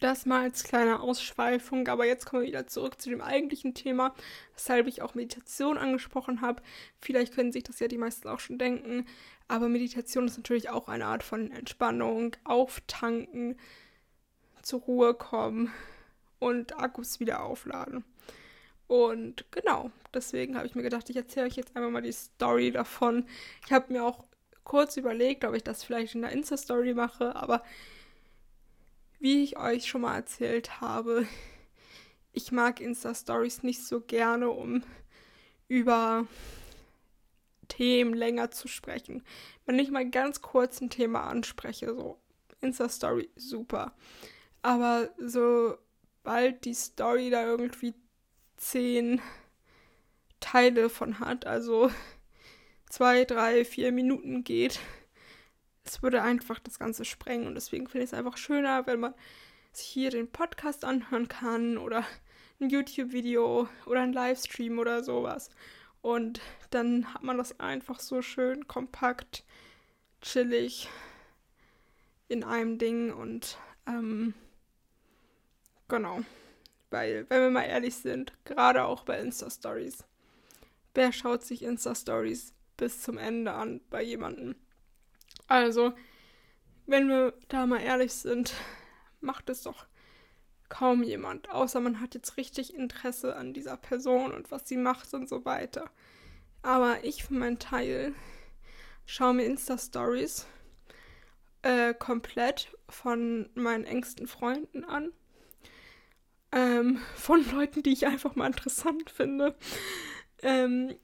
Das 0.00 0.26
mal 0.26 0.42
als 0.42 0.64
kleine 0.64 1.00
Ausschweifung, 1.00 1.88
aber 1.88 2.06
jetzt 2.06 2.26
kommen 2.26 2.42
wir 2.42 2.48
wieder 2.48 2.66
zurück 2.66 3.00
zu 3.00 3.10
dem 3.10 3.20
eigentlichen 3.20 3.74
Thema, 3.74 4.14
weshalb 4.54 4.86
ich 4.86 5.02
auch 5.02 5.14
Meditation 5.14 5.76
angesprochen 5.78 6.40
habe. 6.40 6.62
Vielleicht 7.00 7.34
können 7.34 7.52
sich 7.52 7.64
das 7.64 7.80
ja 7.80 7.88
die 7.88 7.98
meisten 7.98 8.28
auch 8.28 8.38
schon 8.38 8.58
denken, 8.58 9.06
aber 9.48 9.68
Meditation 9.68 10.26
ist 10.26 10.36
natürlich 10.36 10.70
auch 10.70 10.88
eine 10.88 11.06
Art 11.06 11.22
von 11.22 11.50
Entspannung, 11.50 12.36
Auftanken, 12.44 13.56
zur 14.62 14.80
Ruhe 14.80 15.14
kommen 15.14 15.72
und 16.38 16.78
Akkus 16.78 17.18
wieder 17.18 17.42
aufladen. 17.42 18.04
Und 18.86 19.50
genau, 19.50 19.90
deswegen 20.14 20.56
habe 20.56 20.66
ich 20.66 20.74
mir 20.74 20.82
gedacht, 20.82 21.10
ich 21.10 21.16
erzähle 21.16 21.46
euch 21.46 21.56
jetzt 21.56 21.74
einfach 21.76 21.90
mal 21.90 22.02
die 22.02 22.12
Story 22.12 22.70
davon. 22.70 23.26
Ich 23.66 23.72
habe 23.72 23.92
mir 23.92 24.04
auch 24.04 24.24
kurz 24.64 24.96
überlegt, 24.96 25.44
ob 25.44 25.54
ich 25.54 25.64
das 25.64 25.82
vielleicht 25.82 26.14
in 26.14 26.22
der 26.22 26.32
Insta-Story 26.32 26.94
mache, 26.94 27.34
aber 27.34 27.62
wie 29.18 29.42
ich 29.42 29.58
euch 29.58 29.86
schon 29.86 30.02
mal 30.02 30.16
erzählt 30.16 30.80
habe, 30.80 31.26
ich 32.32 32.52
mag 32.52 32.80
Insta-Stories 32.80 33.62
nicht 33.62 33.84
so 33.84 34.00
gerne, 34.00 34.50
um 34.50 34.82
über 35.66 36.26
Themen 37.68 38.14
länger 38.14 38.50
zu 38.50 38.68
sprechen. 38.68 39.22
Wenn 39.66 39.78
ich 39.78 39.90
mal 39.90 40.08
ganz 40.08 40.40
kurz 40.40 40.80
ein 40.80 40.90
Thema 40.90 41.24
anspreche, 41.24 41.94
so 41.94 42.18
Insta-Story, 42.60 43.28
super. 43.36 43.94
Aber 44.62 45.10
sobald 45.18 46.64
die 46.64 46.74
Story 46.74 47.30
da 47.30 47.44
irgendwie 47.44 47.94
zehn 48.56 49.20
Teile 50.40 50.88
von 50.88 51.20
hat, 51.20 51.46
also 51.46 51.90
zwei, 52.88 53.24
drei, 53.24 53.64
vier 53.64 53.92
Minuten 53.92 54.44
geht, 54.44 54.80
es 55.88 56.02
würde 56.02 56.22
einfach 56.22 56.58
das 56.58 56.78
Ganze 56.78 57.04
sprengen. 57.04 57.46
Und 57.46 57.54
deswegen 57.54 57.88
finde 57.88 58.04
ich 58.04 58.12
es 58.12 58.18
einfach 58.18 58.36
schöner, 58.36 58.86
wenn 58.86 59.00
man 59.00 59.14
sich 59.72 59.86
hier 59.86 60.10
den 60.10 60.30
Podcast 60.30 60.84
anhören 60.84 61.28
kann 61.28 61.78
oder 61.78 62.04
ein 62.60 62.70
YouTube-Video 62.70 63.68
oder 63.86 64.00
ein 64.00 64.12
Livestream 64.12 64.78
oder 64.78 65.02
sowas. 65.02 65.50
Und 66.00 66.40
dann 66.70 67.12
hat 67.12 67.22
man 67.22 67.38
das 67.38 67.58
einfach 67.60 68.00
so 68.00 68.22
schön 68.22 68.66
kompakt, 68.68 69.44
chillig 70.20 70.88
in 72.28 72.44
einem 72.44 72.78
Ding 72.78 73.12
und 73.12 73.58
ähm, 73.86 74.34
genau. 75.88 76.20
Weil, 76.90 77.26
wenn 77.28 77.42
wir 77.42 77.50
mal 77.50 77.64
ehrlich 77.64 77.96
sind, 77.96 78.32
gerade 78.44 78.84
auch 78.84 79.04
bei 79.04 79.18
Insta-Stories, 79.20 80.04
wer 80.94 81.12
schaut 81.12 81.42
sich 81.42 81.62
Insta-Stories 81.62 82.54
bis 82.76 83.02
zum 83.02 83.18
Ende 83.18 83.52
an 83.52 83.80
bei 83.90 84.02
jemandem? 84.02 84.56
Also, 85.48 85.92
wenn 86.86 87.08
wir 87.08 87.34
da 87.48 87.66
mal 87.66 87.80
ehrlich 87.80 88.12
sind, 88.12 88.54
macht 89.20 89.50
es 89.50 89.62
doch 89.62 89.86
kaum 90.68 91.02
jemand, 91.02 91.50
außer 91.50 91.80
man 91.80 92.00
hat 92.00 92.14
jetzt 92.14 92.36
richtig 92.36 92.74
Interesse 92.74 93.34
an 93.34 93.54
dieser 93.54 93.78
Person 93.78 94.32
und 94.32 94.50
was 94.50 94.68
sie 94.68 94.76
macht 94.76 95.12
und 95.14 95.28
so 95.28 95.44
weiter. 95.46 95.90
Aber 96.62 97.04
ich 97.04 97.24
für 97.24 97.34
meinen 97.34 97.58
Teil 97.58 98.14
schaue 99.06 99.34
mir 99.34 99.44
Insta-Stories 99.44 100.46
äh, 101.62 101.94
komplett 101.94 102.68
von 102.88 103.48
meinen 103.54 103.84
engsten 103.84 104.26
Freunden 104.26 104.84
an. 104.84 105.12
Ähm, 106.52 107.00
von 107.14 107.50
Leuten, 107.52 107.82
die 107.82 107.92
ich 107.92 108.06
einfach 108.06 108.36
mal 108.36 108.46
interessant 108.46 109.10
finde. 109.10 109.56
Ähm, 110.42 110.94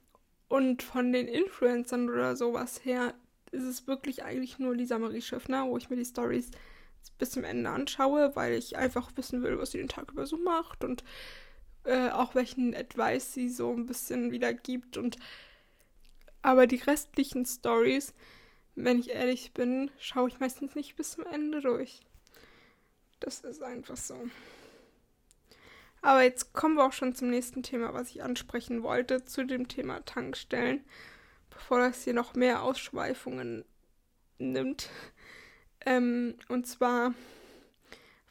und 0.47 0.83
von 0.83 1.11
den 1.11 1.27
Influencern 1.27 2.09
oder 2.09 2.35
sowas 2.35 2.85
her 2.85 3.15
ist 3.55 3.63
es 3.63 3.87
wirklich 3.87 4.23
eigentlich 4.23 4.59
nur 4.59 4.75
Lisa 4.75 4.99
Marie 4.99 5.21
Schiffner, 5.21 5.67
wo 5.67 5.77
ich 5.77 5.89
mir 5.89 5.95
die 5.95 6.05
Stories 6.05 6.51
bis 7.17 7.31
zum 7.31 7.43
Ende 7.43 7.69
anschaue, 7.69 8.35
weil 8.35 8.53
ich 8.53 8.77
einfach 8.77 9.11
wissen 9.15 9.41
will, 9.43 9.57
was 9.57 9.71
sie 9.71 9.77
den 9.77 9.87
Tag 9.87 10.11
über 10.11 10.25
so 10.25 10.37
macht 10.37 10.83
und 10.83 11.03
äh, 11.85 12.09
auch 12.09 12.35
welchen 12.35 12.75
Advice 12.75 13.33
sie 13.33 13.49
so 13.49 13.71
ein 13.71 13.85
bisschen 13.85 14.31
wiedergibt 14.31 14.97
und 14.97 15.17
aber 16.41 16.67
die 16.67 16.75
restlichen 16.75 17.45
Stories, 17.45 18.13
wenn 18.75 18.99
ich 18.99 19.09
ehrlich 19.09 19.53
bin, 19.53 19.89
schaue 19.97 20.29
ich 20.29 20.39
meistens 20.39 20.75
nicht 20.75 20.95
bis 20.95 21.11
zum 21.13 21.25
Ende 21.25 21.61
durch. 21.61 22.01
Das 23.19 23.39
ist 23.39 23.63
einfach 23.63 23.97
so. 23.97 24.15
Aber 26.03 26.21
jetzt 26.21 26.53
kommen 26.53 26.75
wir 26.75 26.85
auch 26.85 26.93
schon 26.93 27.15
zum 27.15 27.31
nächsten 27.31 27.63
Thema, 27.63 27.95
was 27.95 28.11
ich 28.11 28.21
ansprechen 28.21 28.83
wollte, 28.83 29.25
zu 29.25 29.43
dem 29.43 29.67
Thema 29.67 30.05
Tankstellen, 30.05 30.85
bevor 31.55 31.79
das 31.79 32.03
hier 32.03 32.13
noch 32.13 32.35
mehr 32.35 32.61
Ausschweifungen 32.61 33.65
nimmt. 34.37 34.89
Ähm, 35.85 36.35
und 36.49 36.67
zwar 36.67 37.13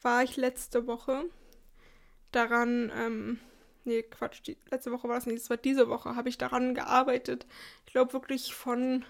war 0.02 0.22
ich 0.22 0.36
letzte 0.36 0.86
Woche 0.86 1.24
daran, 2.30 2.92
ähm, 2.94 3.40
nee, 3.84 4.02
Quatsch, 4.02 4.42
die, 4.46 4.56
letzte 4.70 4.92
Woche 4.92 5.08
war 5.08 5.16
das 5.16 5.26
nicht, 5.26 5.38
es 5.38 5.50
war 5.50 5.56
diese 5.56 5.88
Woche, 5.88 6.14
habe 6.14 6.28
ich 6.28 6.38
daran 6.38 6.74
gearbeitet. 6.74 7.46
Ich 7.86 7.92
glaube 7.92 8.12
wirklich 8.12 8.54
von 8.54 9.04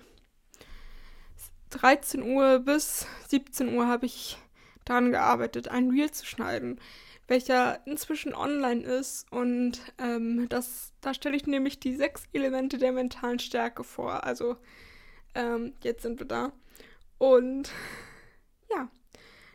13 1.70 2.22
Uhr 2.22 2.60
bis 2.60 3.06
17 3.28 3.74
Uhr 3.74 3.88
habe 3.88 4.06
ich 4.06 4.38
daran 4.84 5.10
gearbeitet, 5.10 5.68
ein 5.68 5.90
Reel 5.90 6.10
zu 6.10 6.24
schneiden, 6.24 6.80
welcher 7.26 7.86
inzwischen 7.86 8.34
online 8.34 8.82
ist. 8.82 9.30
Und 9.32 9.80
ähm, 9.98 10.48
das, 10.48 10.92
da 11.00 11.14
stelle 11.14 11.36
ich 11.36 11.46
nämlich 11.46 11.80
die 11.80 11.96
sechs 11.96 12.24
Elemente 12.32 12.78
der 12.78 12.92
mentalen 12.92 13.38
Stärke 13.38 13.84
vor. 13.84 14.24
Also 14.24 14.56
ähm, 15.34 15.74
jetzt 15.82 16.02
sind 16.02 16.20
wir 16.20 16.26
da. 16.26 16.52
Und 17.18 17.70
ja, 18.70 18.88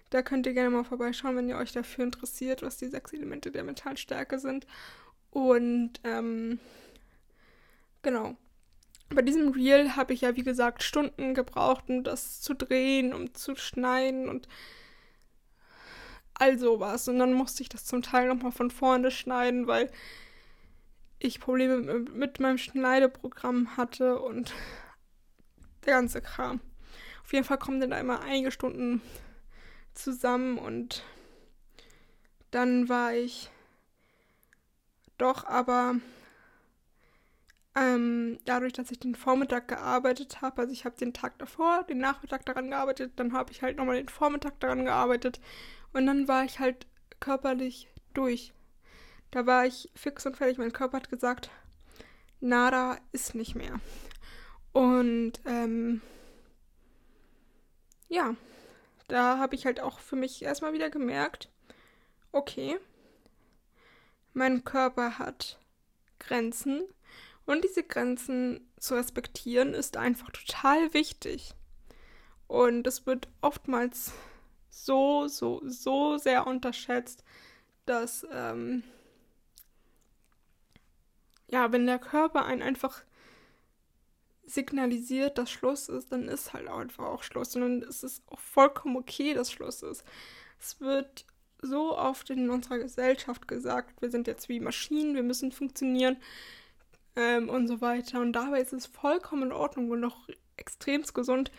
da 0.10 0.22
könnt 0.22 0.48
ihr 0.48 0.54
gerne 0.54 0.72
mal 0.72 0.84
vorbeischauen, 0.84 1.36
wenn 1.36 1.50
ihr 1.50 1.58
euch 1.58 1.72
dafür 1.72 2.06
interessiert, 2.06 2.64
was 2.64 2.78
die 2.78 2.88
sechs 2.88 3.14
Elemente 3.14 3.52
der 3.52 3.64
Metallstärke 3.64 4.40
sind. 4.40 4.66
Und 5.30 5.94
ähm, 6.04 6.60
genau. 8.02 8.36
Bei 9.10 9.22
diesem 9.24 9.50
Reel 9.50 9.96
habe 9.96 10.14
ich 10.14 10.22
ja, 10.22 10.36
wie 10.36 10.44
gesagt, 10.44 10.84
Stunden 10.84 11.34
gebraucht, 11.34 11.86
um 11.88 12.04
das 12.04 12.42
zu 12.42 12.54
drehen, 12.54 13.14
um 13.14 13.34
zu 13.34 13.56
schneiden 13.56 14.30
und 14.30 14.48
all 16.40 16.58
sowas. 16.58 17.08
Und 17.08 17.20
dann 17.20 17.34
musste 17.34 17.62
ich 17.62 17.70
das 17.70 17.86
zum 17.86 18.02
Teil 18.02 18.28
nochmal 18.28 18.52
von 18.52 18.72
vorne 18.72 19.12
schneiden, 19.12 19.68
weil 19.68 19.92
ich 21.20 21.40
Probleme 21.40 22.00
mit 22.00 22.40
meinem 22.40 22.58
Schneideprogramm 22.58 23.78
hatte 23.78 24.20
und 24.20 24.54
der 25.86 25.96
ganze 25.96 26.22
Kram. 26.22 26.62
Auf 27.24 27.34
jeden 27.34 27.46
Fall 27.46 27.58
kommen 27.58 27.80
dann 27.80 27.92
da 27.92 28.00
immer 28.00 28.22
einige 28.22 28.52
Stunden 28.52 29.02
zusammen 29.94 30.58
und 30.58 31.04
dann 32.52 32.90
war 32.90 33.14
ich 33.14 33.52
doch 35.18 35.46
aber 35.46 35.96
ähm, 37.76 38.40
dadurch, 38.46 38.74
dass 38.74 38.90
ich 38.90 39.00
den 39.00 39.14
Vormittag 39.14 39.68
gearbeitet 39.68 40.42
habe, 40.42 40.62
also 40.62 40.74
ich 40.74 40.86
habe 40.86 40.98
den 40.98 41.14
Tag 41.14 41.38
davor, 41.38 41.84
den 41.84 42.00
Nachmittag 42.00 42.46
daran 42.46 42.70
gearbeitet, 42.70 43.14
dann 43.18 43.34
habe 43.34 43.52
ich 43.52 43.62
halt 43.62 43.78
nochmal 43.78 43.98
den 43.98 44.10
Vormittag 44.10 44.60
daran 44.60 44.86
gearbeitet 44.86 45.40
und 45.94 46.06
dann 46.06 46.28
war 46.28 46.44
ich 46.46 46.60
halt 46.60 46.88
körperlich 47.20 47.90
durch. 48.14 48.54
Da 49.32 49.46
war 49.46 49.66
ich 49.66 49.92
fix 49.96 50.26
und 50.26 50.38
fertig. 50.38 50.58
Mein 50.58 50.74
Körper 50.74 50.98
hat 50.98 51.10
gesagt, 51.10 51.50
nada 52.40 52.98
ist 53.12 53.36
nicht 53.36 53.56
mehr. 53.56 53.80
Und 54.72 55.34
ähm, 55.46 56.02
ja, 58.08 58.36
da 59.08 59.38
habe 59.38 59.56
ich 59.56 59.66
halt 59.66 59.80
auch 59.80 60.00
für 60.00 60.16
mich 60.16 60.42
erstmal 60.42 60.74
wieder 60.74 60.90
gemerkt, 60.90 61.50
okay, 62.32 62.78
mein 64.34 64.64
Körper 64.64 65.18
hat 65.18 65.60
Grenzen 66.20 66.84
und 67.46 67.64
diese 67.64 67.84
Grenzen 67.84 68.70
zu 68.80 68.96
respektieren 68.96 69.74
ist 69.74 69.98
einfach 69.98 70.30
total 70.30 70.94
wichtig. 70.94 71.54
Und 72.48 72.88
es 72.88 73.06
wird 73.06 73.28
oftmals 73.42 74.14
so, 74.70 75.28
so, 75.28 75.62
so 75.66 76.18
sehr 76.18 76.48
unterschätzt, 76.48 77.24
dass, 77.86 78.26
ähm, 78.32 78.84
ja, 81.48 81.72
wenn 81.72 81.86
der 81.86 82.00
Körper 82.00 82.46
einen 82.46 82.62
einfach 82.62 83.04
signalisiert, 84.46 85.38
dass 85.38 85.52
Schluss 85.52 85.90
ist, 85.90 86.12
dann 86.12 86.28
ist 86.28 86.54
halt 86.54 86.68
einfach 86.68 87.06
auch 87.06 87.24
Schluss. 87.24 87.56
Und 87.56 87.62
dann 87.62 87.82
ist 87.82 88.04
es 88.04 88.22
auch 88.28 88.40
vollkommen 88.40 88.98
okay, 88.98 89.34
dass 89.34 89.52
Schluss 89.52 89.84
ist. 89.84 90.04
Es 90.60 90.80
wird 90.82 91.26
so 91.62 91.98
oft 91.98 92.30
in 92.30 92.50
unserer 92.50 92.80
Gesellschaft 92.80 93.48
gesagt, 93.48 94.02
wir 94.02 94.10
sind 94.10 94.28
jetzt 94.28 94.50
wie 94.50 94.60
Maschinen, 94.60 95.16
wir 95.16 95.24
müssen 95.24 95.52
funktionieren 95.52 96.18
ähm, 97.16 97.50
und 97.50 97.68
so 97.68 97.82
weiter. 97.82 98.22
Und 98.22 98.34
dabei 98.34 98.62
ist 98.62 98.74
es 98.74 98.86
vollkommen 98.86 99.44
in 99.44 99.52
Ordnung 99.52 99.92
und 99.92 100.04
auch 100.04 100.28
extremst 100.58 101.14
gesund, 101.14 101.52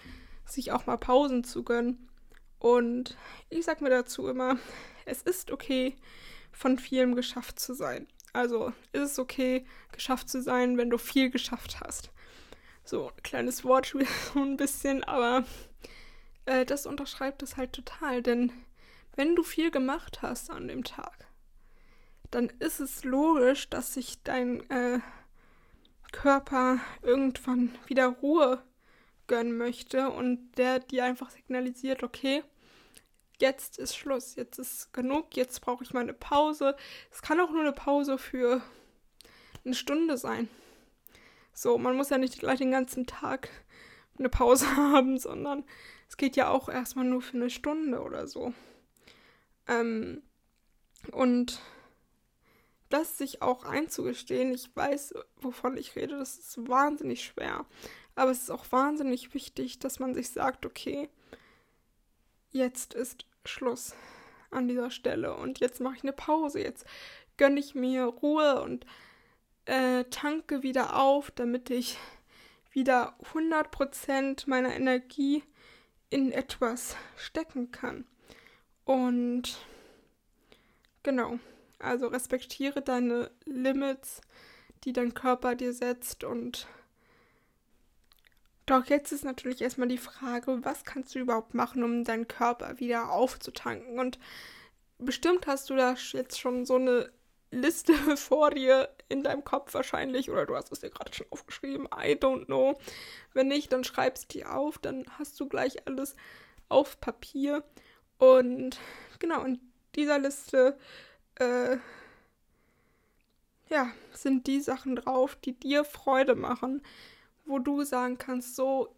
sich 0.44 0.72
auch 0.72 0.86
mal 0.86 0.98
Pausen 0.98 1.44
zu 1.44 1.62
gönnen. 1.62 2.09
Und 2.60 3.16
ich 3.48 3.64
sag 3.64 3.80
mir 3.80 3.90
dazu 3.90 4.28
immer, 4.28 4.58
es 5.06 5.22
ist 5.22 5.50
okay, 5.50 5.96
von 6.52 6.78
vielem 6.78 7.16
geschafft 7.16 7.58
zu 7.58 7.74
sein. 7.74 8.06
Also 8.32 8.72
ist 8.92 9.12
es 9.12 9.18
okay, 9.18 9.66
geschafft 9.90 10.28
zu 10.28 10.40
sein, 10.40 10.76
wenn 10.76 10.90
du 10.90 10.98
viel 10.98 11.30
geschafft 11.30 11.80
hast. 11.80 12.10
So, 12.84 13.08
ein 13.08 13.22
kleines 13.22 13.64
Wortspiel, 13.64 14.06
so 14.34 14.40
ein 14.40 14.56
bisschen, 14.56 15.02
aber 15.04 15.44
äh, 16.44 16.64
das 16.66 16.86
unterschreibt 16.86 17.42
es 17.42 17.56
halt 17.56 17.72
total. 17.72 18.22
Denn 18.22 18.52
wenn 19.16 19.34
du 19.34 19.42
viel 19.42 19.70
gemacht 19.70 20.20
hast 20.20 20.50
an 20.50 20.68
dem 20.68 20.84
Tag, 20.84 21.26
dann 22.30 22.50
ist 22.60 22.78
es 22.78 23.04
logisch, 23.04 23.70
dass 23.70 23.94
sich 23.94 24.22
dein 24.22 24.68
äh, 24.70 25.00
Körper 26.12 26.78
irgendwann 27.02 27.74
wieder 27.86 28.08
Ruhe 28.08 28.62
gönnen 29.30 29.56
möchte 29.56 30.10
und 30.10 30.50
der 30.56 30.80
dir 30.80 31.04
einfach 31.04 31.30
signalisiert, 31.30 32.02
okay, 32.02 32.42
jetzt 33.38 33.78
ist 33.78 33.96
Schluss, 33.96 34.34
jetzt 34.34 34.58
ist 34.58 34.92
genug, 34.92 35.36
jetzt 35.36 35.60
brauche 35.60 35.84
ich 35.84 35.94
mal 35.94 36.00
eine 36.00 36.12
Pause. 36.12 36.76
Es 37.12 37.22
kann 37.22 37.38
auch 37.38 37.50
nur 37.50 37.60
eine 37.60 37.72
Pause 37.72 38.18
für 38.18 38.60
eine 39.64 39.74
Stunde 39.74 40.18
sein. 40.18 40.48
So, 41.54 41.78
man 41.78 41.96
muss 41.96 42.10
ja 42.10 42.18
nicht 42.18 42.40
gleich 42.40 42.58
den 42.58 42.72
ganzen 42.72 43.06
Tag 43.06 43.48
eine 44.18 44.28
Pause 44.28 44.66
haben, 44.76 45.16
sondern 45.16 45.64
es 46.08 46.16
geht 46.16 46.34
ja 46.34 46.48
auch 46.48 46.68
erstmal 46.68 47.04
nur 47.04 47.22
für 47.22 47.36
eine 47.36 47.50
Stunde 47.50 48.02
oder 48.02 48.26
so. 48.26 48.52
Ähm, 49.68 50.24
und 51.12 51.60
das 52.88 53.16
sich 53.16 53.42
auch 53.42 53.64
einzugestehen, 53.64 54.52
ich 54.52 54.74
weiß, 54.74 55.14
wovon 55.36 55.76
ich 55.76 55.94
rede, 55.94 56.18
das 56.18 56.36
ist 56.36 56.68
wahnsinnig 56.68 57.24
schwer. 57.24 57.64
Aber 58.20 58.32
es 58.32 58.42
ist 58.42 58.50
auch 58.50 58.70
wahnsinnig 58.70 59.32
wichtig, 59.32 59.78
dass 59.78 59.98
man 59.98 60.12
sich 60.12 60.28
sagt, 60.28 60.66
okay, 60.66 61.08
jetzt 62.50 62.92
ist 62.92 63.24
Schluss 63.46 63.94
an 64.50 64.68
dieser 64.68 64.90
Stelle 64.90 65.34
und 65.34 65.60
jetzt 65.60 65.80
mache 65.80 65.96
ich 65.96 66.02
eine 66.02 66.12
Pause, 66.12 66.60
jetzt 66.60 66.84
gönne 67.38 67.58
ich 67.58 67.74
mir 67.74 68.04
Ruhe 68.04 68.60
und 68.60 68.84
äh, 69.64 70.04
tanke 70.10 70.62
wieder 70.62 71.00
auf, 71.00 71.30
damit 71.30 71.70
ich 71.70 71.96
wieder 72.72 73.16
100% 73.32 74.50
meiner 74.50 74.74
Energie 74.76 75.42
in 76.10 76.30
etwas 76.30 76.96
stecken 77.16 77.72
kann. 77.72 78.04
Und 78.84 79.56
genau. 81.02 81.38
Also 81.78 82.08
respektiere 82.08 82.82
deine 82.82 83.30
Limits, 83.46 84.20
die 84.84 84.92
dein 84.92 85.14
Körper 85.14 85.54
dir 85.54 85.72
setzt 85.72 86.22
und 86.22 86.68
doch 88.70 88.86
jetzt 88.86 89.12
ist 89.12 89.24
natürlich 89.24 89.60
erstmal 89.60 89.88
die 89.88 89.98
Frage, 89.98 90.64
was 90.64 90.84
kannst 90.84 91.14
du 91.14 91.18
überhaupt 91.18 91.54
machen, 91.54 91.82
um 91.82 92.04
deinen 92.04 92.28
Körper 92.28 92.78
wieder 92.78 93.10
aufzutanken? 93.10 93.98
Und 93.98 94.18
bestimmt 94.98 95.46
hast 95.46 95.70
du 95.70 95.76
da 95.76 95.94
jetzt 96.12 96.40
schon 96.40 96.64
so 96.64 96.76
eine 96.76 97.10
Liste 97.50 97.92
vor 98.16 98.50
dir 98.50 98.88
in 99.08 99.22
deinem 99.22 99.44
Kopf 99.44 99.74
wahrscheinlich 99.74 100.30
oder 100.30 100.46
du 100.46 100.54
hast 100.54 100.70
es 100.72 100.80
dir 100.80 100.90
gerade 100.90 101.12
schon 101.12 101.26
aufgeschrieben. 101.30 101.86
I 101.86 102.14
don't 102.14 102.46
know. 102.46 102.78
Wenn 103.32 103.48
nicht, 103.48 103.72
dann 103.72 103.84
schreibst 103.84 104.34
die 104.34 104.44
auf, 104.44 104.78
dann 104.78 105.04
hast 105.18 105.38
du 105.40 105.48
gleich 105.48 105.86
alles 105.86 106.16
auf 106.68 107.00
Papier. 107.00 107.64
Und 108.18 108.78
genau, 109.18 109.44
in 109.44 109.60
dieser 109.94 110.18
Liste 110.18 110.78
äh, 111.36 111.78
ja, 113.68 113.90
sind 114.12 114.46
die 114.46 114.60
Sachen 114.60 114.96
drauf, 114.96 115.36
die 115.36 115.58
dir 115.58 115.84
Freude 115.84 116.34
machen, 116.34 116.82
wo 117.50 117.58
du 117.58 117.84
sagen 117.84 118.18
kannst, 118.18 118.56
so 118.56 118.94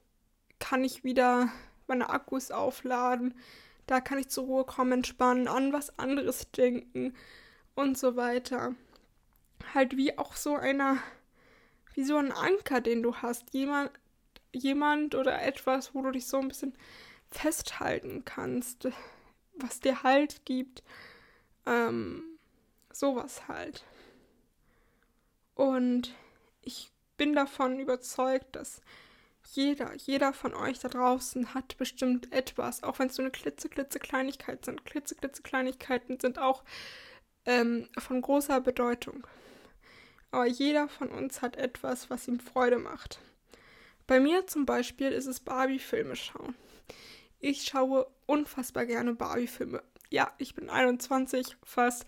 kann 0.59 0.85
ich 0.85 1.05
wieder 1.05 1.49
meine 1.87 2.11
Akkus 2.11 2.51
aufladen, 2.51 3.35
da 3.87 4.01
kann 4.01 4.19
ich 4.19 4.29
zur 4.29 4.45
Ruhe 4.45 4.65
kommen, 4.65 4.93
entspannen, 4.93 5.49
an 5.49 5.73
was 5.73 5.99
anderes 5.99 6.51
denken 6.53 7.15
und 7.75 7.99
so 7.99 8.17
weiter. 8.17 8.75
Halt 9.75 9.97
wie 9.97 10.19
auch 10.19 10.37
so 10.37 10.55
einer, 10.55 10.99
wie 11.95 12.05
so 12.05 12.17
ein 12.17 12.33
Anker, 12.33 12.81
den 12.81 13.03
du 13.03 13.17
hast. 13.17 13.53
Jemand, 13.53 13.91
jemand 14.53 15.15
oder 15.15 15.43
etwas, 15.43 15.95
wo 15.95 16.03
du 16.03 16.13
dich 16.13 16.27
so 16.27 16.39
ein 16.39 16.49
bisschen 16.49 16.75
festhalten 17.31 18.25
kannst, 18.25 18.89
was 19.55 19.81
dir 19.81 20.03
Halt 20.03 20.45
gibt. 20.45 20.83
Ähm, 21.67 22.25
sowas 22.93 23.49
halt. 23.49 23.85
Und 25.55 26.15
ich 26.63 26.92
bin 27.23 27.37
davon 27.37 27.79
überzeugt, 27.79 28.57
dass 28.57 28.81
jeder, 29.53 29.95
jeder 29.95 30.33
von 30.33 30.55
euch 30.55 30.81
da 30.81 30.89
draußen 30.89 31.55
hat 31.55 31.77
bestimmt 31.77 32.33
etwas, 32.33 32.83
auch 32.83 32.99
wenn 32.99 33.07
es 33.07 33.15
so 33.15 33.23
eine 33.23 33.31
klitzeklitze 33.31 34.01
Kleinigkeit 34.01 34.65
sind. 34.65 34.85
Klitzeklitze 34.85 35.43
Kleinigkeiten 35.43 36.19
sind 36.19 36.41
auch 36.41 36.65
ähm, 37.47 37.89
von 37.97 38.23
großer 38.23 38.61
Bedeutung. 38.61 39.25
Aber 40.33 40.47
jeder 40.47 40.89
von 40.89 41.11
uns 41.11 41.43
hat 41.43 41.55
etwas, 41.55 42.11
was 42.11 42.27
ihm 42.27 42.41
Freude 42.41 42.79
macht. 42.79 43.21
Bei 44.09 44.19
mir 44.19 44.49
zum 44.49 44.67
Beispiel 44.67 45.13
ist 45.13 45.27
es 45.27 45.39
Barbie-Filme 45.39 46.17
schauen. 46.17 46.57
Ich 47.39 47.63
schaue 47.63 48.11
unfassbar 48.27 48.85
gerne 48.85 49.15
Barbie-Filme. 49.15 49.81
Ja, 50.11 50.33
ich 50.39 50.57
bin 50.57 50.69
21 50.69 51.57
fast, 51.63 52.05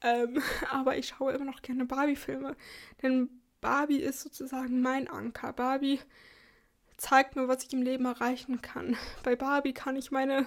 ähm, 0.00 0.42
aber 0.70 0.96
ich 0.96 1.08
schaue 1.08 1.34
immer 1.34 1.44
noch 1.44 1.60
gerne 1.60 1.84
Barbie-Filme. 1.84 2.56
Denn 3.02 3.42
Barbie 3.60 4.00
ist 4.00 4.20
sozusagen 4.20 4.80
mein 4.80 5.08
Anker. 5.08 5.52
Barbie 5.52 6.00
zeigt 6.96 7.36
mir, 7.36 7.48
was 7.48 7.64
ich 7.64 7.72
im 7.72 7.82
Leben 7.82 8.04
erreichen 8.04 8.62
kann. 8.62 8.96
Bei 9.22 9.36
Barbie 9.36 9.72
kann 9.72 9.96
ich 9.96 10.10
meine 10.10 10.46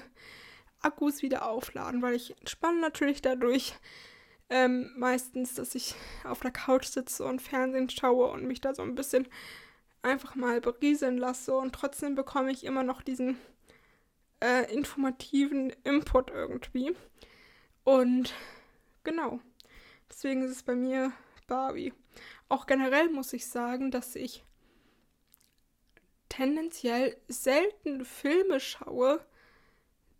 Akkus 0.82 1.22
wieder 1.22 1.48
aufladen, 1.48 2.01
weil 2.01 2.16
ich 2.16 2.38
entspanne 2.39 2.80
natürlich 2.80 3.22
dadurch 3.22 3.75
ähm, 4.50 4.92
meistens, 4.98 5.54
dass 5.54 5.75
ich 5.75 5.96
auf 6.24 6.39
der 6.39 6.51
Couch 6.51 6.86
sitze 6.86 7.25
und 7.25 7.42
Fernsehen 7.42 7.89
schaue 7.89 8.32
und 8.32 8.46
mich 8.46 8.62
da 8.62 8.74
so 8.74 8.82
ein 8.82 8.96
bisschen 8.96 9.28
einfach 10.01 10.36
mal 10.36 10.62
berieseln 10.62 11.18
lasse 11.18 11.54
und 11.56 11.74
trotzdem 11.74 12.16
bekomme 12.16 12.51
ich 12.51 12.63
immer 12.63 12.84
noch 12.84 13.01
diesen 13.01 13.38
äh, 14.42 14.74
informativen 14.74 15.72
Input 15.84 16.32
irgendwie. 16.32 16.96
Und 17.84 18.34
genau, 19.04 19.39
deswegen 20.10 20.43
ist 20.43 20.52
es 20.52 20.63
bei 20.63 20.76
mir 20.76 21.12
Barbie. 21.48 21.93
Auch 22.48 22.65
generell 22.65 23.10
muss 23.10 23.34
ich 23.34 23.48
sagen, 23.48 23.91
dass 23.91 24.15
ich 24.15 24.43
tendenziell 26.30 27.17
selten 27.28 28.06
Filme 28.06 28.60
schaue, 28.60 29.24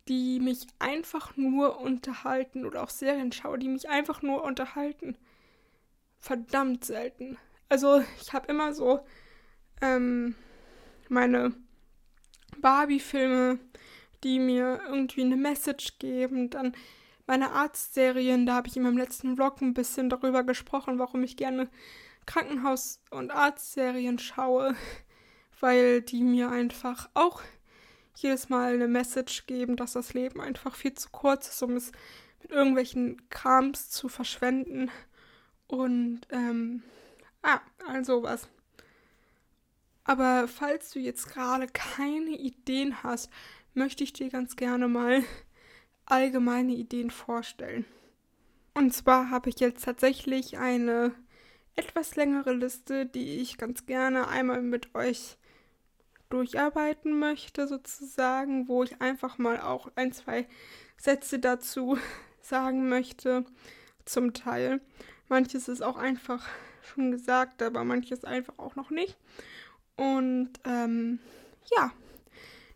die 0.08 0.40
mich 0.40 0.66
einfach 0.78 1.36
nur 1.36 1.78
unterhalten 1.80 2.66
oder 2.66 2.82
auch 2.82 2.90
Serien 2.90 3.32
schaue, 3.32 3.58
die 3.58 3.68
mich 3.68 3.88
einfach 3.88 4.22
nur 4.22 4.42
unterhalten. 4.42 5.16
Verdammt 6.18 6.84
selten. 6.84 7.38
Also 7.68 8.02
ich 8.20 8.32
habe 8.32 8.48
immer 8.48 8.74
so 8.74 9.00
ähm, 9.80 10.34
meine 11.08 11.54
Barbie-Filme, 12.58 13.58
die 14.24 14.38
mir 14.38 14.80
irgendwie 14.86 15.22
eine 15.22 15.36
Message 15.36 15.98
geben. 15.98 16.50
Dann 16.50 16.74
meine 17.30 17.52
Arztserien, 17.52 18.44
da 18.44 18.54
habe 18.54 18.66
ich 18.66 18.76
in 18.76 18.82
meinem 18.82 18.98
letzten 18.98 19.36
Vlog 19.36 19.62
ein 19.62 19.72
bisschen 19.72 20.10
darüber 20.10 20.42
gesprochen, 20.42 20.98
warum 20.98 21.22
ich 21.22 21.36
gerne 21.36 21.70
Krankenhaus- 22.26 22.98
und 23.10 23.30
Arztserien 23.30 24.18
schaue, 24.18 24.74
weil 25.60 26.02
die 26.02 26.24
mir 26.24 26.50
einfach 26.50 27.08
auch 27.14 27.40
jedes 28.16 28.48
Mal 28.48 28.74
eine 28.74 28.88
Message 28.88 29.46
geben, 29.46 29.76
dass 29.76 29.92
das 29.92 30.12
Leben 30.12 30.40
einfach 30.40 30.74
viel 30.74 30.92
zu 30.94 31.08
kurz 31.10 31.46
ist, 31.46 31.62
um 31.62 31.76
es 31.76 31.92
mit 32.42 32.50
irgendwelchen 32.50 33.28
Krams 33.30 33.90
zu 33.90 34.08
verschwenden. 34.08 34.90
Und, 35.68 36.22
ähm, 36.30 36.82
ah, 37.42 37.60
also 37.86 38.24
was. 38.24 38.48
Aber 40.02 40.48
falls 40.48 40.90
du 40.90 40.98
jetzt 40.98 41.28
gerade 41.28 41.68
keine 41.68 42.36
Ideen 42.36 43.04
hast, 43.04 43.30
möchte 43.72 44.02
ich 44.02 44.12
dir 44.12 44.30
ganz 44.30 44.56
gerne 44.56 44.88
mal 44.88 45.22
allgemeine 46.10 46.72
Ideen 46.72 47.10
vorstellen. 47.10 47.84
Und 48.74 48.92
zwar 48.94 49.30
habe 49.30 49.48
ich 49.50 49.60
jetzt 49.60 49.84
tatsächlich 49.84 50.58
eine 50.58 51.14
etwas 51.76 52.16
längere 52.16 52.52
Liste, 52.52 53.06
die 53.06 53.40
ich 53.40 53.58
ganz 53.58 53.86
gerne 53.86 54.28
einmal 54.28 54.62
mit 54.62 54.94
euch 54.94 55.36
durcharbeiten 56.28 57.18
möchte, 57.18 57.66
sozusagen, 57.66 58.68
wo 58.68 58.84
ich 58.84 59.00
einfach 59.00 59.38
mal 59.38 59.60
auch 59.60 59.90
ein, 59.96 60.12
zwei 60.12 60.46
Sätze 60.96 61.38
dazu 61.38 61.98
sagen 62.40 62.88
möchte, 62.88 63.44
zum 64.04 64.32
Teil. 64.32 64.80
Manches 65.28 65.68
ist 65.68 65.82
auch 65.82 65.96
einfach 65.96 66.46
schon 66.82 67.10
gesagt, 67.10 67.62
aber 67.62 67.84
manches 67.84 68.24
einfach 68.24 68.58
auch 68.58 68.76
noch 68.76 68.90
nicht. 68.90 69.16
Und 69.96 70.52
ähm, 70.64 71.18
ja, 71.76 71.92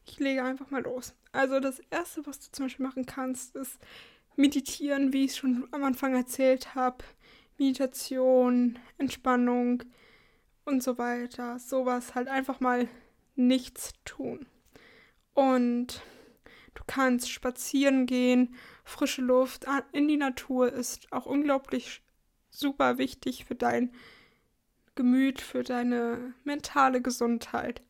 ich 0.07 0.19
lege 0.19 0.45
einfach 0.45 0.71
mal 0.71 0.83
los. 0.83 1.15
Also 1.35 1.59
das 1.59 1.81
Erste, 1.91 2.25
was 2.27 2.39
du 2.39 2.53
zum 2.53 2.67
Beispiel 2.67 2.87
machen 2.87 3.07
kannst, 3.07 3.57
ist 3.57 3.81
meditieren, 4.37 5.13
wie 5.13 5.25
ich 5.25 5.33
es 5.33 5.39
schon 5.39 5.67
am 5.73 5.83
Anfang 5.83 6.15
erzählt 6.15 6.77
habe. 6.77 7.05
Meditation, 7.59 8.79
Entspannung 8.99 9.83
und 10.65 10.81
so 10.81 10.97
weiter. 10.97 11.59
Sowas 11.59 12.15
halt 12.15 12.29
einfach 12.29 12.61
mal 12.61 12.89
nichts 13.35 13.95
tun. 14.05 14.47
Und 15.33 16.03
du 16.75 16.83
kannst 16.87 17.29
spazieren 17.29 18.07
gehen, 18.07 18.55
frische 18.85 19.23
Luft 19.23 19.67
in 19.91 20.07
die 20.07 20.17
Natur 20.17 20.73
ist 20.73 21.13
auch 21.13 21.27
unglaublich 21.27 22.01
super 22.51 22.97
wichtig 22.99 23.45
für 23.45 23.57
dein 23.57 23.93
Gemüt, 24.95 25.41
für 25.41 25.65
deine 25.65 26.35
mentale 26.45 27.03
Gesundheit. 27.03 27.83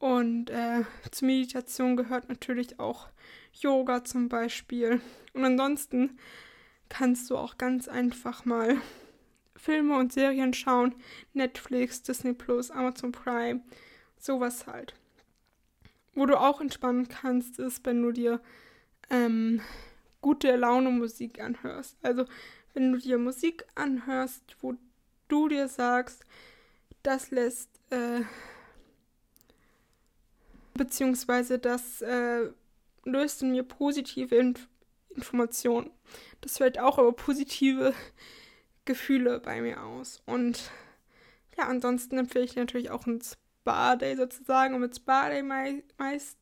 Und 0.00 0.48
äh, 0.48 0.82
zur 1.10 1.26
Meditation 1.26 1.94
gehört 1.94 2.30
natürlich 2.30 2.80
auch 2.80 3.08
Yoga 3.52 4.02
zum 4.02 4.30
Beispiel. 4.30 5.00
Und 5.34 5.44
ansonsten 5.44 6.18
kannst 6.88 7.28
du 7.28 7.36
auch 7.36 7.58
ganz 7.58 7.86
einfach 7.86 8.46
mal 8.46 8.78
Filme 9.56 9.98
und 9.98 10.10
Serien 10.10 10.54
schauen. 10.54 10.94
Netflix, 11.34 12.02
Disney 12.02 12.32
Plus, 12.32 12.70
Amazon 12.70 13.12
Prime. 13.12 13.60
Sowas 14.18 14.66
halt. 14.66 14.94
Wo 16.14 16.24
du 16.24 16.40
auch 16.40 16.62
entspannen 16.62 17.08
kannst, 17.08 17.58
ist, 17.58 17.84
wenn 17.84 18.02
du 18.02 18.10
dir 18.10 18.40
ähm, 19.10 19.60
gute 20.22 20.56
Laune 20.56 20.90
Musik 20.90 21.40
anhörst. 21.40 21.98
Also 22.00 22.24
wenn 22.72 22.92
du 22.92 22.98
dir 22.98 23.18
Musik 23.18 23.66
anhörst, 23.74 24.56
wo 24.62 24.76
du 25.28 25.48
dir 25.48 25.68
sagst, 25.68 26.24
das 27.02 27.30
lässt 27.30 27.68
äh, 27.90 28.22
beziehungsweise 30.80 31.58
das 31.58 32.00
äh, 32.00 32.48
löst 33.04 33.42
in 33.42 33.50
mir 33.50 33.64
positive 33.64 34.34
Inf 34.34 34.66
Informationen. 35.10 35.90
Das 36.40 36.56
fällt 36.56 36.78
auch 36.78 36.96
aber 36.96 37.12
positive 37.12 37.92
Gefühle 38.86 39.40
bei 39.40 39.60
mir 39.60 39.82
aus. 39.82 40.22
Und 40.24 40.70
ja, 41.58 41.66
ansonsten 41.66 42.16
empfehle 42.16 42.46
ich 42.46 42.56
natürlich 42.56 42.90
auch 42.90 43.06
ein 43.06 43.20
Spa-Day 43.20 44.16
sozusagen. 44.16 44.72
Und 44.72 44.80
mit 44.80 44.96
Spa-Day 44.96 45.42
mei 45.42 45.82
meist, 45.98 46.38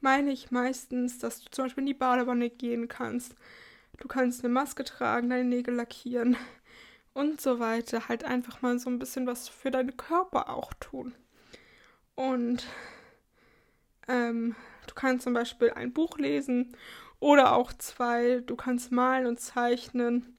meine 0.00 0.32
ich 0.32 0.50
meistens, 0.50 1.18
dass 1.18 1.40
du 1.40 1.50
zum 1.50 1.64
Beispiel 1.64 1.82
in 1.82 1.86
die 1.86 1.94
Badewanne 1.94 2.50
gehen 2.50 2.88
kannst. 2.88 3.36
Du 3.98 4.06
kannst 4.06 4.44
eine 4.44 4.52
Maske 4.52 4.84
tragen, 4.84 5.30
deine 5.30 5.48
Nägel 5.48 5.76
lackieren 5.76 6.36
und 7.14 7.40
so 7.40 7.58
weiter. 7.58 8.08
Halt 8.08 8.24
einfach 8.24 8.60
mal 8.60 8.78
so 8.78 8.90
ein 8.90 8.98
bisschen 8.98 9.26
was 9.26 9.48
für 9.48 9.70
deinen 9.70 9.96
Körper 9.96 10.50
auch 10.50 10.74
tun. 10.74 11.14
Und 12.16 12.66
ähm, 14.08 14.54
du 14.86 14.94
kannst 14.94 15.24
zum 15.24 15.32
Beispiel 15.32 15.70
ein 15.70 15.92
Buch 15.92 16.18
lesen 16.18 16.76
oder 17.20 17.54
auch 17.54 17.72
zwei. 17.72 18.42
Du 18.46 18.56
kannst 18.56 18.92
malen 18.92 19.26
und 19.26 19.40
zeichnen 19.40 20.36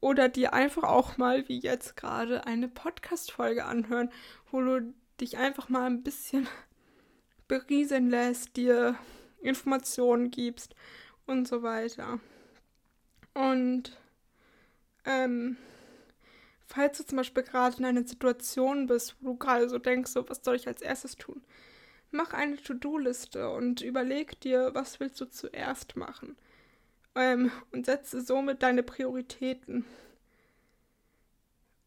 oder 0.00 0.28
dir 0.28 0.54
einfach 0.54 0.84
auch 0.84 1.18
mal, 1.18 1.48
wie 1.48 1.58
jetzt 1.58 1.96
gerade, 1.96 2.46
eine 2.46 2.68
Podcast-Folge 2.68 3.64
anhören, 3.64 4.10
wo 4.50 4.60
du 4.60 4.94
dich 5.20 5.36
einfach 5.36 5.68
mal 5.68 5.86
ein 5.86 6.02
bisschen 6.02 6.48
berieseln 7.48 8.08
lässt, 8.10 8.56
dir 8.56 8.96
Informationen 9.40 10.30
gibst 10.30 10.74
und 11.26 11.46
so 11.46 11.62
weiter. 11.62 12.18
Und 13.34 13.96
ähm, 15.04 15.56
falls 16.66 16.98
du 16.98 17.04
zum 17.04 17.16
Beispiel 17.16 17.42
gerade 17.42 17.76
in 17.78 17.84
einer 17.84 18.06
Situation 18.06 18.86
bist, 18.86 19.16
wo 19.20 19.32
du 19.32 19.38
gerade 19.38 19.68
so 19.68 19.78
denkst, 19.78 20.10
so, 20.10 20.28
was 20.28 20.42
soll 20.42 20.56
ich 20.56 20.66
als 20.66 20.82
erstes 20.82 21.16
tun? 21.16 21.42
Mach 22.12 22.32
eine 22.32 22.56
To-Do-Liste 22.56 23.50
und 23.50 23.82
überleg 23.82 24.40
dir, 24.40 24.74
was 24.74 24.98
willst 24.98 25.20
du 25.20 25.26
zuerst 25.26 25.96
machen? 25.96 26.36
Ähm, 27.14 27.52
und 27.70 27.86
setze 27.86 28.20
somit 28.20 28.62
deine 28.62 28.82
Prioritäten. 28.82 29.84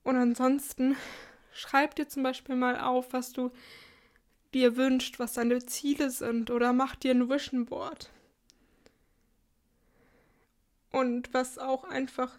Und 0.03 0.15
ansonsten 0.15 0.95
schreib 1.51 1.95
dir 1.95 2.07
zum 2.07 2.23
Beispiel 2.23 2.55
mal 2.55 2.79
auf, 2.79 3.11
was 3.11 3.33
du 3.33 3.51
dir 4.53 4.77
wünscht, 4.77 5.19
was 5.19 5.33
deine 5.33 5.65
Ziele 5.65 6.09
sind, 6.09 6.51
oder 6.51 6.73
mach 6.73 6.95
dir 6.95 7.11
ein 7.11 7.29
Vision 7.29 7.65
Board. 7.65 8.09
Und 10.91 11.33
was 11.33 11.57
auch 11.57 11.83
einfach 11.85 12.37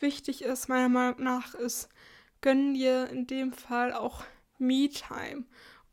wichtig 0.00 0.42
ist, 0.42 0.68
meiner 0.68 0.88
Meinung 0.88 1.22
nach, 1.22 1.54
ist, 1.54 1.88
gönn 2.40 2.74
dir 2.74 3.08
in 3.08 3.26
dem 3.26 3.52
Fall 3.52 3.92
auch 3.92 4.24
Me-Time, 4.58 5.44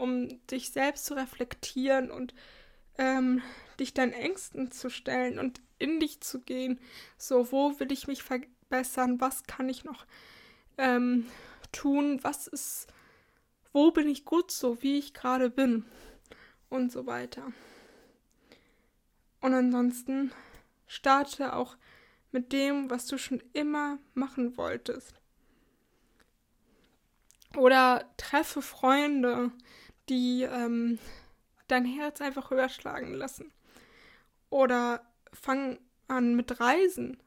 um 0.04 0.46
dich 0.48 0.72
selbst 0.72 1.06
zu 1.06 1.14
reflektieren 1.14 2.12
und 2.12 2.36
ähm, 2.98 3.42
dich 3.80 3.94
deinen 3.94 4.12
Ängsten 4.12 4.70
zu 4.70 4.90
stellen 4.90 5.40
und 5.40 5.62
in 5.80 6.02
dich 6.02 6.20
zu 6.20 6.42
gehen. 6.42 6.78
So, 7.18 7.54
wo 7.54 7.80
will 7.80 7.90
ich 7.90 8.06
mich 8.06 8.22
verbessern? 8.22 9.22
Was 9.22 9.44
kann 9.44 9.70
ich 9.70 9.86
noch 9.86 10.06
ähm, 10.78 11.26
tun? 11.72 12.20
Was 12.22 12.48
ist, 12.48 12.88
wo 13.72 13.92
bin 13.92 14.10
ich 14.10 14.26
gut 14.26 14.52
so, 14.52 14.84
wie 14.84 14.98
ich 14.98 15.14
gerade 15.14 15.50
bin? 15.50 15.86
Und 16.70 16.92
so 16.92 17.06
weiter. 17.06 17.54
Und 19.40 19.54
ansonsten 19.54 20.34
starte 20.86 21.56
auch 21.56 21.78
mit 22.34 22.52
dem, 22.52 22.90
was 22.90 23.06
du 23.06 23.18
schon 23.18 23.42
immer 23.54 24.00
machen 24.16 24.58
wolltest. 24.58 25.14
Oder 27.56 28.12
treffe 28.18 28.62
Freunde, 28.62 29.52
die 30.10 30.44
ähm, 30.44 31.00
dein 31.68 31.86
Herz 31.86 32.22
einfach 32.22 32.52
höher 32.52 32.70
schlagen 32.70 33.14
lassen. 33.14 33.52
Oder 34.50 35.02
fang 35.34 35.80
an 36.08 36.36
mit 36.36 36.60
Reisen. 36.60 37.18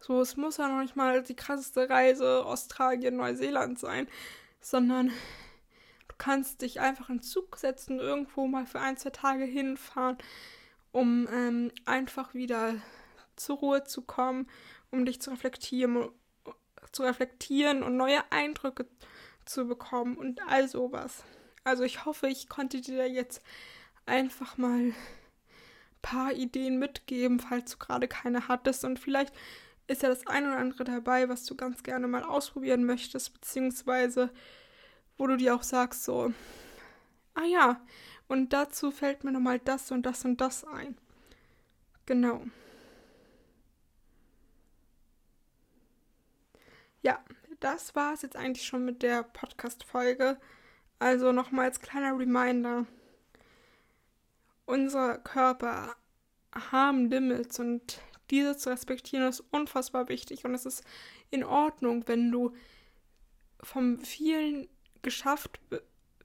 So, 0.00 0.20
es 0.20 0.36
muss 0.36 0.56
ja 0.56 0.68
noch 0.68 0.80
nicht 0.80 0.96
mal 0.96 1.22
die 1.22 1.36
krasseste 1.36 1.88
Reise 1.88 2.44
Australien, 2.44 3.16
Neuseeland 3.16 3.78
sein, 3.78 4.08
sondern 4.60 5.08
du 5.08 6.14
kannst 6.18 6.62
dich 6.62 6.80
einfach 6.80 7.10
in 7.10 7.22
Zug 7.22 7.56
setzen, 7.56 7.98
irgendwo 7.98 8.46
mal 8.46 8.66
für 8.66 8.80
ein, 8.80 8.96
zwei 8.96 9.10
Tage 9.10 9.44
hinfahren, 9.44 10.18
um 10.92 11.28
ähm, 11.32 11.72
einfach 11.84 12.34
wieder 12.34 12.74
zur 13.36 13.58
Ruhe 13.58 13.84
zu 13.84 14.02
kommen, 14.02 14.48
um 14.90 15.04
dich 15.04 15.20
zu 15.20 15.30
reflektieren, 15.30 16.08
zu 16.92 17.02
reflektieren 17.02 17.82
und 17.82 17.96
neue 17.96 18.20
Eindrücke 18.30 18.86
zu 19.44 19.66
bekommen 19.66 20.16
und 20.16 20.40
all 20.48 20.68
sowas. 20.68 21.24
Also 21.64 21.82
ich 21.82 22.04
hoffe, 22.04 22.28
ich 22.28 22.48
konnte 22.48 22.80
dir 22.80 23.08
jetzt 23.10 23.42
einfach 24.06 24.58
mal 24.58 24.78
ein 24.78 24.94
paar 26.02 26.32
Ideen 26.32 26.78
mitgeben, 26.78 27.40
falls 27.40 27.72
du 27.72 27.78
gerade 27.78 28.08
keine 28.08 28.48
hattest 28.48 28.84
und 28.84 28.98
vielleicht 28.98 29.34
ist 29.86 30.02
ja 30.02 30.08
das 30.08 30.26
eine 30.26 30.48
oder 30.48 30.58
andere 30.58 30.84
dabei, 30.84 31.28
was 31.28 31.44
du 31.46 31.54
ganz 31.56 31.82
gerne 31.82 32.06
mal 32.08 32.22
ausprobieren 32.24 32.84
möchtest, 32.84 33.32
beziehungsweise 33.34 34.30
wo 35.18 35.26
du 35.26 35.36
dir 35.36 35.54
auch 35.54 35.62
sagst 35.62 36.04
so, 36.04 36.32
ah 37.34 37.44
ja, 37.44 37.80
und 38.28 38.52
dazu 38.52 38.90
fällt 38.90 39.24
mir 39.24 39.32
nochmal 39.32 39.58
das 39.60 39.90
und 39.92 40.04
das 40.06 40.24
und 40.24 40.40
das 40.40 40.64
ein. 40.64 40.96
Genau. 42.06 42.44
Ja, 47.02 47.22
das 47.60 47.94
war 47.94 48.14
es 48.14 48.22
jetzt 48.22 48.36
eigentlich 48.36 48.66
schon 48.66 48.84
mit 48.84 49.02
der 49.02 49.22
Podcast-Folge. 49.22 50.38
Also 51.04 51.32
nochmal 51.32 51.66
als 51.66 51.80
kleiner 51.80 52.18
Reminder. 52.18 52.86
Unser 54.64 55.18
Körper 55.18 55.94
haben 56.70 57.10
Limits 57.10 57.60
und 57.60 58.00
diese 58.30 58.56
zu 58.56 58.70
respektieren 58.70 59.28
ist 59.28 59.44
unfassbar 59.50 60.08
wichtig 60.08 60.46
und 60.46 60.54
es 60.54 60.64
ist 60.64 60.82
in 61.30 61.44
Ordnung, 61.44 62.08
wenn 62.08 62.32
du 62.32 62.54
vom 63.62 63.98
vielen 64.00 64.66
geschafft 65.02 65.60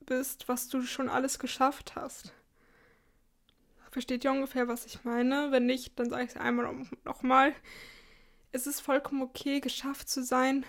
bist, 0.05 0.47
was 0.47 0.69
du 0.69 0.81
schon 0.83 1.09
alles 1.09 1.39
geschafft 1.39 1.97
hast. 1.97 2.31
Versteht 3.91 4.23
ihr 4.23 4.31
ungefähr, 4.31 4.69
was 4.69 4.85
ich 4.85 5.03
meine? 5.03 5.51
Wenn 5.51 5.65
nicht, 5.65 5.99
dann 5.99 6.09
sage 6.09 6.23
ich 6.23 6.29
es 6.29 6.37
einmal 6.37 6.87
nochmal 7.03 7.53
es 8.53 8.65
ist 8.65 8.79
vollkommen 8.79 9.23
okay, 9.23 9.59
geschafft 9.59 10.07
zu 10.07 10.23
sein 10.23 10.65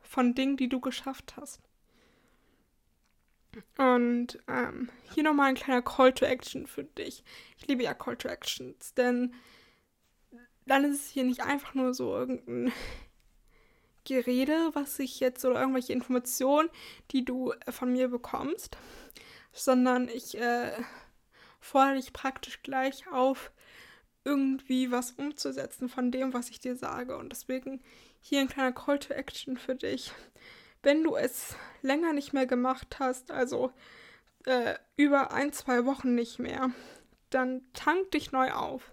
von 0.00 0.34
Dingen, 0.34 0.56
die 0.56 0.70
du 0.70 0.80
geschafft 0.80 1.34
hast. 1.36 1.60
Und 3.76 4.38
ähm, 4.48 4.90
hier 5.14 5.24
nochmal 5.24 5.48
ein 5.48 5.54
kleiner 5.54 5.82
Call 5.82 6.12
to 6.12 6.24
Action 6.24 6.66
für 6.66 6.84
dich. 6.84 7.24
Ich 7.58 7.66
liebe 7.66 7.82
ja 7.82 7.94
Call 7.94 8.16
to 8.16 8.28
Actions, 8.28 8.94
denn 8.94 9.34
dann 10.66 10.84
ist 10.84 11.00
es 11.00 11.08
hier 11.08 11.24
nicht 11.24 11.42
einfach 11.42 11.74
nur 11.74 11.94
so 11.94 12.14
irgendein 12.14 12.72
Gerede, 14.04 14.70
was 14.72 14.98
ich 14.98 15.20
jetzt 15.20 15.44
oder 15.44 15.60
irgendwelche 15.60 15.92
Informationen, 15.92 16.70
die 17.10 17.24
du 17.24 17.52
von 17.68 17.92
mir 17.92 18.08
bekommst, 18.08 18.76
sondern 19.52 20.08
ich 20.08 20.38
äh, 20.38 20.72
fordere 21.60 21.96
dich 21.96 22.12
praktisch 22.12 22.62
gleich 22.62 23.06
auf, 23.08 23.50
irgendwie 24.24 24.90
was 24.90 25.12
umzusetzen 25.12 25.88
von 25.88 26.10
dem, 26.10 26.32
was 26.32 26.50
ich 26.50 26.60
dir 26.60 26.76
sage. 26.76 27.16
Und 27.16 27.30
deswegen 27.30 27.82
hier 28.20 28.40
ein 28.40 28.48
kleiner 28.48 28.72
Call 28.72 28.98
to 28.98 29.14
Action 29.14 29.56
für 29.56 29.74
dich. 29.74 30.12
Wenn 30.82 31.04
du 31.04 31.16
es 31.16 31.56
länger 31.82 32.12
nicht 32.12 32.32
mehr 32.32 32.46
gemacht 32.46 32.98
hast, 32.98 33.30
also 33.30 33.72
äh, 34.46 34.74
über 34.96 35.32
ein, 35.32 35.52
zwei 35.52 35.84
Wochen 35.84 36.14
nicht 36.14 36.38
mehr, 36.38 36.70
dann 37.30 37.62
tank 37.72 38.10
dich 38.12 38.32
neu 38.32 38.52
auf. 38.52 38.92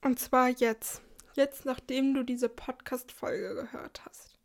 Und 0.00 0.18
zwar 0.18 0.48
jetzt. 0.48 1.02
Jetzt, 1.34 1.64
nachdem 1.64 2.12
du 2.14 2.24
diese 2.24 2.48
Podcast-Folge 2.48 3.54
gehört 3.54 4.04
hast. 4.04 4.38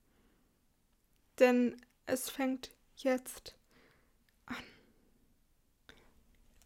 Denn 1.39 1.75
es 2.05 2.29
fängt 2.29 2.71
jetzt 2.95 3.57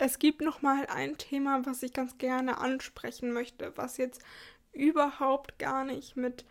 es 0.03 0.17
gibt 0.17 0.41
noch 0.41 0.63
mal 0.63 0.87
ein 0.87 1.19
Thema, 1.19 1.63
was 1.67 1.83
ich 1.83 1.93
ganz 1.93 2.17
gerne 2.17 2.57
ansprechen 2.57 3.33
möchte, 3.33 3.77
was 3.77 3.97
jetzt 3.97 4.23
überhaupt 4.71 5.59
gar 5.59 5.83
nicht 5.83 6.17
mit 6.17 6.43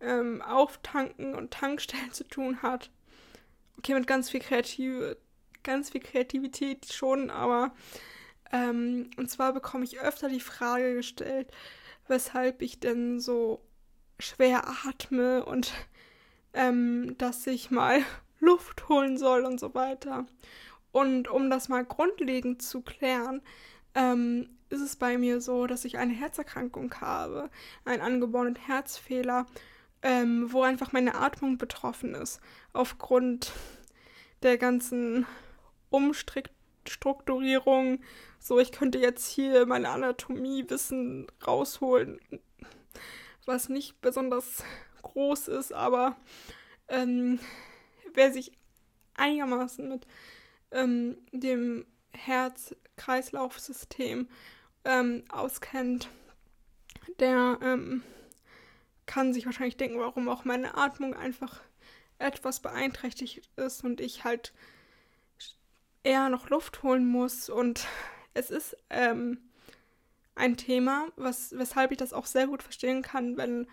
ähm, 0.00 0.42
Auftanken 0.42 1.34
und 1.34 1.52
Tankstellen 1.52 2.12
zu 2.12 2.24
tun 2.24 2.62
hat. 2.62 2.90
Okay, 3.78 3.94
mit 3.94 4.06
ganz 4.06 4.30
viel 4.30 4.40
Kreative, 4.40 5.16
ganz 5.62 5.90
viel 5.90 6.00
Kreativität 6.00 6.92
schon, 6.92 7.30
aber 7.30 7.72
ähm, 8.52 9.10
und 9.16 9.30
zwar 9.30 9.52
bekomme 9.52 9.84
ich 9.84 10.00
öfter 10.00 10.28
die 10.28 10.40
Frage 10.40 10.94
gestellt, 10.94 11.50
weshalb 12.08 12.62
ich 12.62 12.80
denn 12.80 13.20
so 13.20 13.60
schwer 14.18 14.64
atme 14.86 15.44
und 15.44 15.72
ähm, 16.54 17.16
dass 17.18 17.46
ich 17.46 17.70
mal 17.70 18.02
Luft 18.40 18.88
holen 18.88 19.18
soll 19.18 19.44
und 19.44 19.58
so 19.58 19.74
weiter. 19.74 20.26
Und 20.92 21.28
um 21.28 21.50
das 21.50 21.68
mal 21.68 21.84
grundlegend 21.84 22.62
zu 22.62 22.80
klären, 22.80 23.42
ähm, 23.94 24.48
ist 24.68 24.80
es 24.80 24.96
bei 24.96 25.18
mir 25.18 25.40
so, 25.40 25.66
dass 25.66 25.84
ich 25.84 25.98
eine 25.98 26.12
Herzerkrankung 26.12 26.94
habe, 27.00 27.50
einen 27.84 28.02
angeborenen 28.02 28.56
Herzfehler, 28.56 29.46
ähm, 30.06 30.50
wo 30.52 30.62
einfach 30.62 30.92
meine 30.92 31.16
Atmung 31.16 31.58
betroffen 31.58 32.14
ist, 32.14 32.40
aufgrund 32.72 33.50
der 34.44 34.56
ganzen 34.56 35.26
Umstrukturierung. 35.90 37.98
So, 38.38 38.60
ich 38.60 38.70
könnte 38.70 39.00
jetzt 39.00 39.26
hier 39.26 39.66
meine 39.66 39.88
Anatomiewissen 39.88 41.26
rausholen, 41.44 42.20
was 43.46 43.68
nicht 43.68 44.00
besonders 44.00 44.62
groß 45.02 45.48
ist, 45.48 45.72
aber 45.72 46.14
ähm, 46.86 47.40
wer 48.14 48.32
sich 48.32 48.52
einigermaßen 49.14 49.88
mit 49.88 50.06
ähm, 50.70 51.18
dem 51.32 51.84
Herz-Kreislauf-System 52.12 54.28
ähm, 54.84 55.24
auskennt, 55.30 56.10
der 57.18 57.58
ähm, 57.60 58.04
kann 59.06 59.32
sich 59.32 59.46
wahrscheinlich 59.46 59.76
denken, 59.76 59.98
warum 59.98 60.28
auch 60.28 60.44
meine 60.44 60.76
Atmung 60.76 61.14
einfach 61.14 61.62
etwas 62.18 62.60
beeinträchtigt 62.60 63.48
ist 63.56 63.84
und 63.84 64.00
ich 64.00 64.24
halt 64.24 64.52
eher 66.02 66.28
noch 66.28 66.50
Luft 66.50 66.82
holen 66.82 67.06
muss. 67.06 67.48
Und 67.48 67.86
es 68.34 68.50
ist 68.50 68.76
ähm, 68.90 69.38
ein 70.34 70.56
Thema, 70.56 71.08
was, 71.16 71.56
weshalb 71.56 71.92
ich 71.92 71.98
das 71.98 72.12
auch 72.12 72.26
sehr 72.26 72.46
gut 72.46 72.62
verstehen 72.62 73.02
kann, 73.02 73.36
wenn 73.36 73.66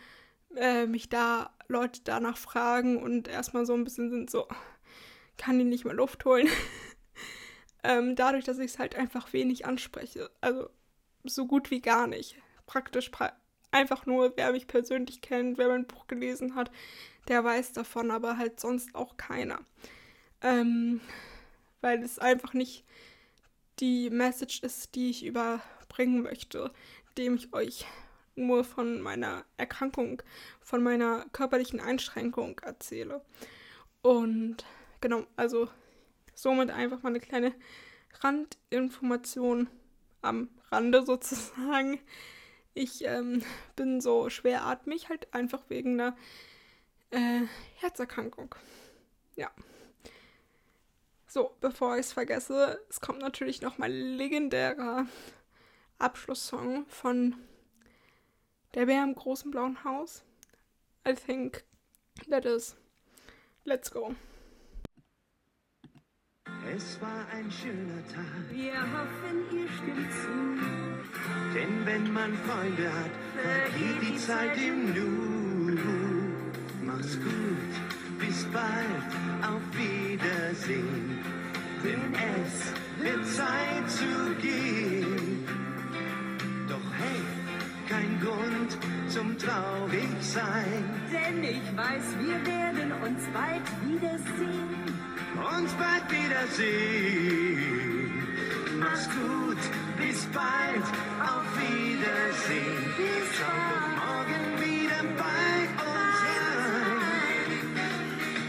äh, 0.56 0.86
mich 0.86 1.10
da 1.10 1.52
Leute 1.68 2.02
danach 2.04 2.38
fragen 2.38 3.02
und 3.02 3.28
erstmal 3.28 3.66
so 3.66 3.74
ein 3.74 3.84
bisschen 3.84 4.10
sind 4.10 4.30
so, 4.30 4.48
kann 5.38 5.58
die 5.58 5.66
nicht 5.66 5.86
mehr 5.86 5.94
Luft 5.94 6.26
holen. 6.26 6.48
ähm, 7.84 8.16
dadurch, 8.16 8.46
dass 8.46 8.60
ich 8.60 8.72
es 8.72 8.80
halt 8.80 8.96
einfach 8.96 9.34
wenig 9.34 9.66
anspreche. 9.66 10.30
Also 10.42 10.70
so 11.24 11.48
gut 11.48 11.72
wie 11.72 11.82
gar 11.82 12.08
nicht. 12.08 12.38
Praktisch 12.66 13.10
pra 13.10 13.34
einfach 13.74 14.06
nur, 14.06 14.34
wer 14.38 14.52
mich 14.52 14.68
persönlich 14.68 15.22
kennt, 15.22 15.58
wer 15.58 15.68
mein 15.68 15.88
Buch 15.88 16.08
gelesen 16.08 16.56
hat, 16.56 16.72
der 17.28 17.44
weiß 17.44 17.74
davon, 17.74 18.12
aber 18.12 18.38
halt 18.38 18.60
sonst 18.60 18.96
auch 18.96 19.18
keiner. 19.18 19.60
Ähm, 20.42 21.02
weil 21.82 22.04
es 22.04 22.20
einfach 22.20 22.54
nicht 22.54 22.86
die 23.80 24.10
Message 24.10 24.62
ist, 24.62 24.96
die 24.96 25.10
ich 25.10 25.26
überbringen 25.26 26.22
möchte, 26.22 26.72
indem 27.10 27.36
ich 27.36 27.54
euch 27.54 27.86
nur 28.36 28.64
von 28.64 29.02
meiner 29.02 29.46
Erkrankung, 29.58 30.22
von 30.62 30.84
meiner 30.84 31.26
körperlichen 31.32 31.80
Einschränkung 31.80 32.60
erzähle. 32.60 33.22
Und 34.02 34.66
genau, 35.02 35.26
also 35.36 35.70
somit 36.34 36.72
einfach 36.72 37.04
mal 37.04 37.10
eine 37.10 37.20
kleine 37.20 37.54
Randinformation 38.22 39.68
am 40.22 40.50
Rande 40.72 41.06
sozusagen. 41.06 42.00
Ich 42.74 43.04
ähm, 43.06 43.44
bin 43.76 44.02
so 44.02 44.30
schweratmig, 44.30 45.10
halt 45.10 45.34
einfach 45.34 45.70
wegen 45.70 46.00
einer 46.00 46.16
äh, 47.12 47.42
Herzerkrankung. 47.76 48.56
Ja. 49.36 49.52
So, 51.28 51.56
bevor 51.62 51.96
ich 51.96 52.02
es 52.02 52.14
vergesse, 52.14 52.80
es 52.90 53.02
kommt 53.02 53.20
natürlich 53.20 53.62
noch 53.62 53.80
mein 53.80 53.92
legendärer 53.92 55.08
Abschlusssong 55.98 56.86
von 56.88 57.36
Der 58.76 58.86
Bär 58.86 59.04
im 59.04 59.16
großen 59.16 59.50
blauen 59.50 59.84
Haus. 59.84 60.24
I 61.08 61.14
think 61.14 61.64
that 62.30 62.46
is. 62.46 62.76
Let's 63.66 63.90
go. 63.90 64.16
Es 66.72 67.00
war 67.02 67.26
ein 67.36 67.52
schöner 67.52 68.02
Tag. 68.08 68.24
Wir 68.50 68.74
hoffen, 68.74 69.44
ihr 69.52 69.68
stimmt 69.68 70.12
zu. 70.12 70.30
Denn 71.54 71.86
wenn 71.86 72.14
man 72.14 72.34
Freunde 72.48 72.88
hat, 72.88 73.12
vergeht 73.36 74.02
die 74.02 74.18
Zeit 74.18 74.58
im 74.58 74.94
Nu. 74.94 75.78
Mach's 76.82 77.18
gut, 77.18 78.20
bis 78.20 78.46
bald, 78.46 79.12
auf 79.42 79.62
Wiedersehen. 79.78 81.20
Denn 81.84 82.14
es 82.14 83.04
wird 83.04 83.26
Zeit 83.28 83.90
zu 83.90 84.34
gehen. 84.42 85.46
Doch 86.70 86.88
hey, 86.98 87.22
kein 87.90 88.20
Grund 88.22 88.78
zum 89.10 89.38
traurig 89.38 90.10
sein. 90.22 90.90
Denn 91.12 91.44
ich 91.44 91.78
weiß, 91.78 92.16
wir 92.20 92.46
werden 92.46 92.92
uns 93.04 93.24
bald 93.34 93.64
wiedersehen. 93.86 95.13
Uns 95.36 95.74
bald 95.74 96.12
wiedersehen. 96.12 97.34
Mach's 98.80 99.08
gut, 99.10 99.58
bis 99.98 100.26
bald, 100.28 100.86
auf 101.22 101.46
Wiedersehen. 101.58 102.94
Bis 102.98 103.40
bald. 103.40 103.84
morgen 104.14 104.44
wieder 104.60 105.02
bei 105.18 105.56
uns 105.82 106.20
rein. 106.24 107.50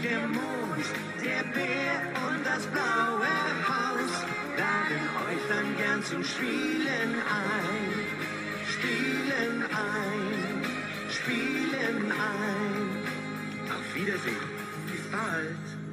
Der 0.03 0.21
Mond, 0.27 0.85
der 1.23 1.43
Bär 1.53 1.95
und 2.27 2.45
das 2.45 2.63
blaue 2.67 3.35
Haus 3.67 4.13
laden 4.57 5.03
euch 5.25 5.43
dann 5.49 5.69
gern 5.77 6.01
zum 6.03 6.23
Spielen 6.23 7.11
ein. 7.43 7.89
Spielen 8.73 9.63
ein, 9.63 10.63
spielen 11.09 12.11
ein. 12.11 12.79
Auf 13.69 13.95
Wiedersehen, 13.95 14.49
bis 14.91 15.03
bald. 15.11 15.84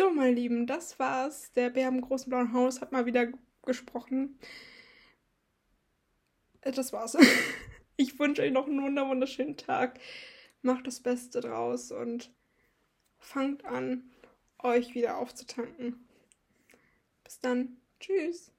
So, 0.00 0.08
meine 0.10 0.32
Lieben, 0.32 0.66
das 0.66 0.98
war's. 0.98 1.52
Der 1.52 1.68
Bär 1.68 1.86
im 1.88 2.00
großen 2.00 2.30
blauen 2.30 2.54
Haus 2.54 2.80
hat 2.80 2.90
mal 2.90 3.04
wieder 3.04 3.28
gesprochen. 3.66 4.38
Äh, 6.62 6.72
Das 6.72 6.94
war's. 6.94 7.18
Ich 7.96 8.18
wünsche 8.18 8.40
euch 8.40 8.50
noch 8.50 8.66
einen 8.66 8.82
wunder- 8.82 9.06
wunderschönen 9.06 9.58
Tag. 9.58 10.00
Macht 10.62 10.86
das 10.86 11.00
Beste 11.00 11.42
draus 11.42 11.92
und 11.92 12.32
fangt 13.18 13.66
an, 13.66 14.10
euch 14.58 14.94
wieder 14.94 15.18
aufzutanken. 15.18 16.08
Bis 17.22 17.38
dann. 17.40 17.76
Tschüss. 18.00 18.52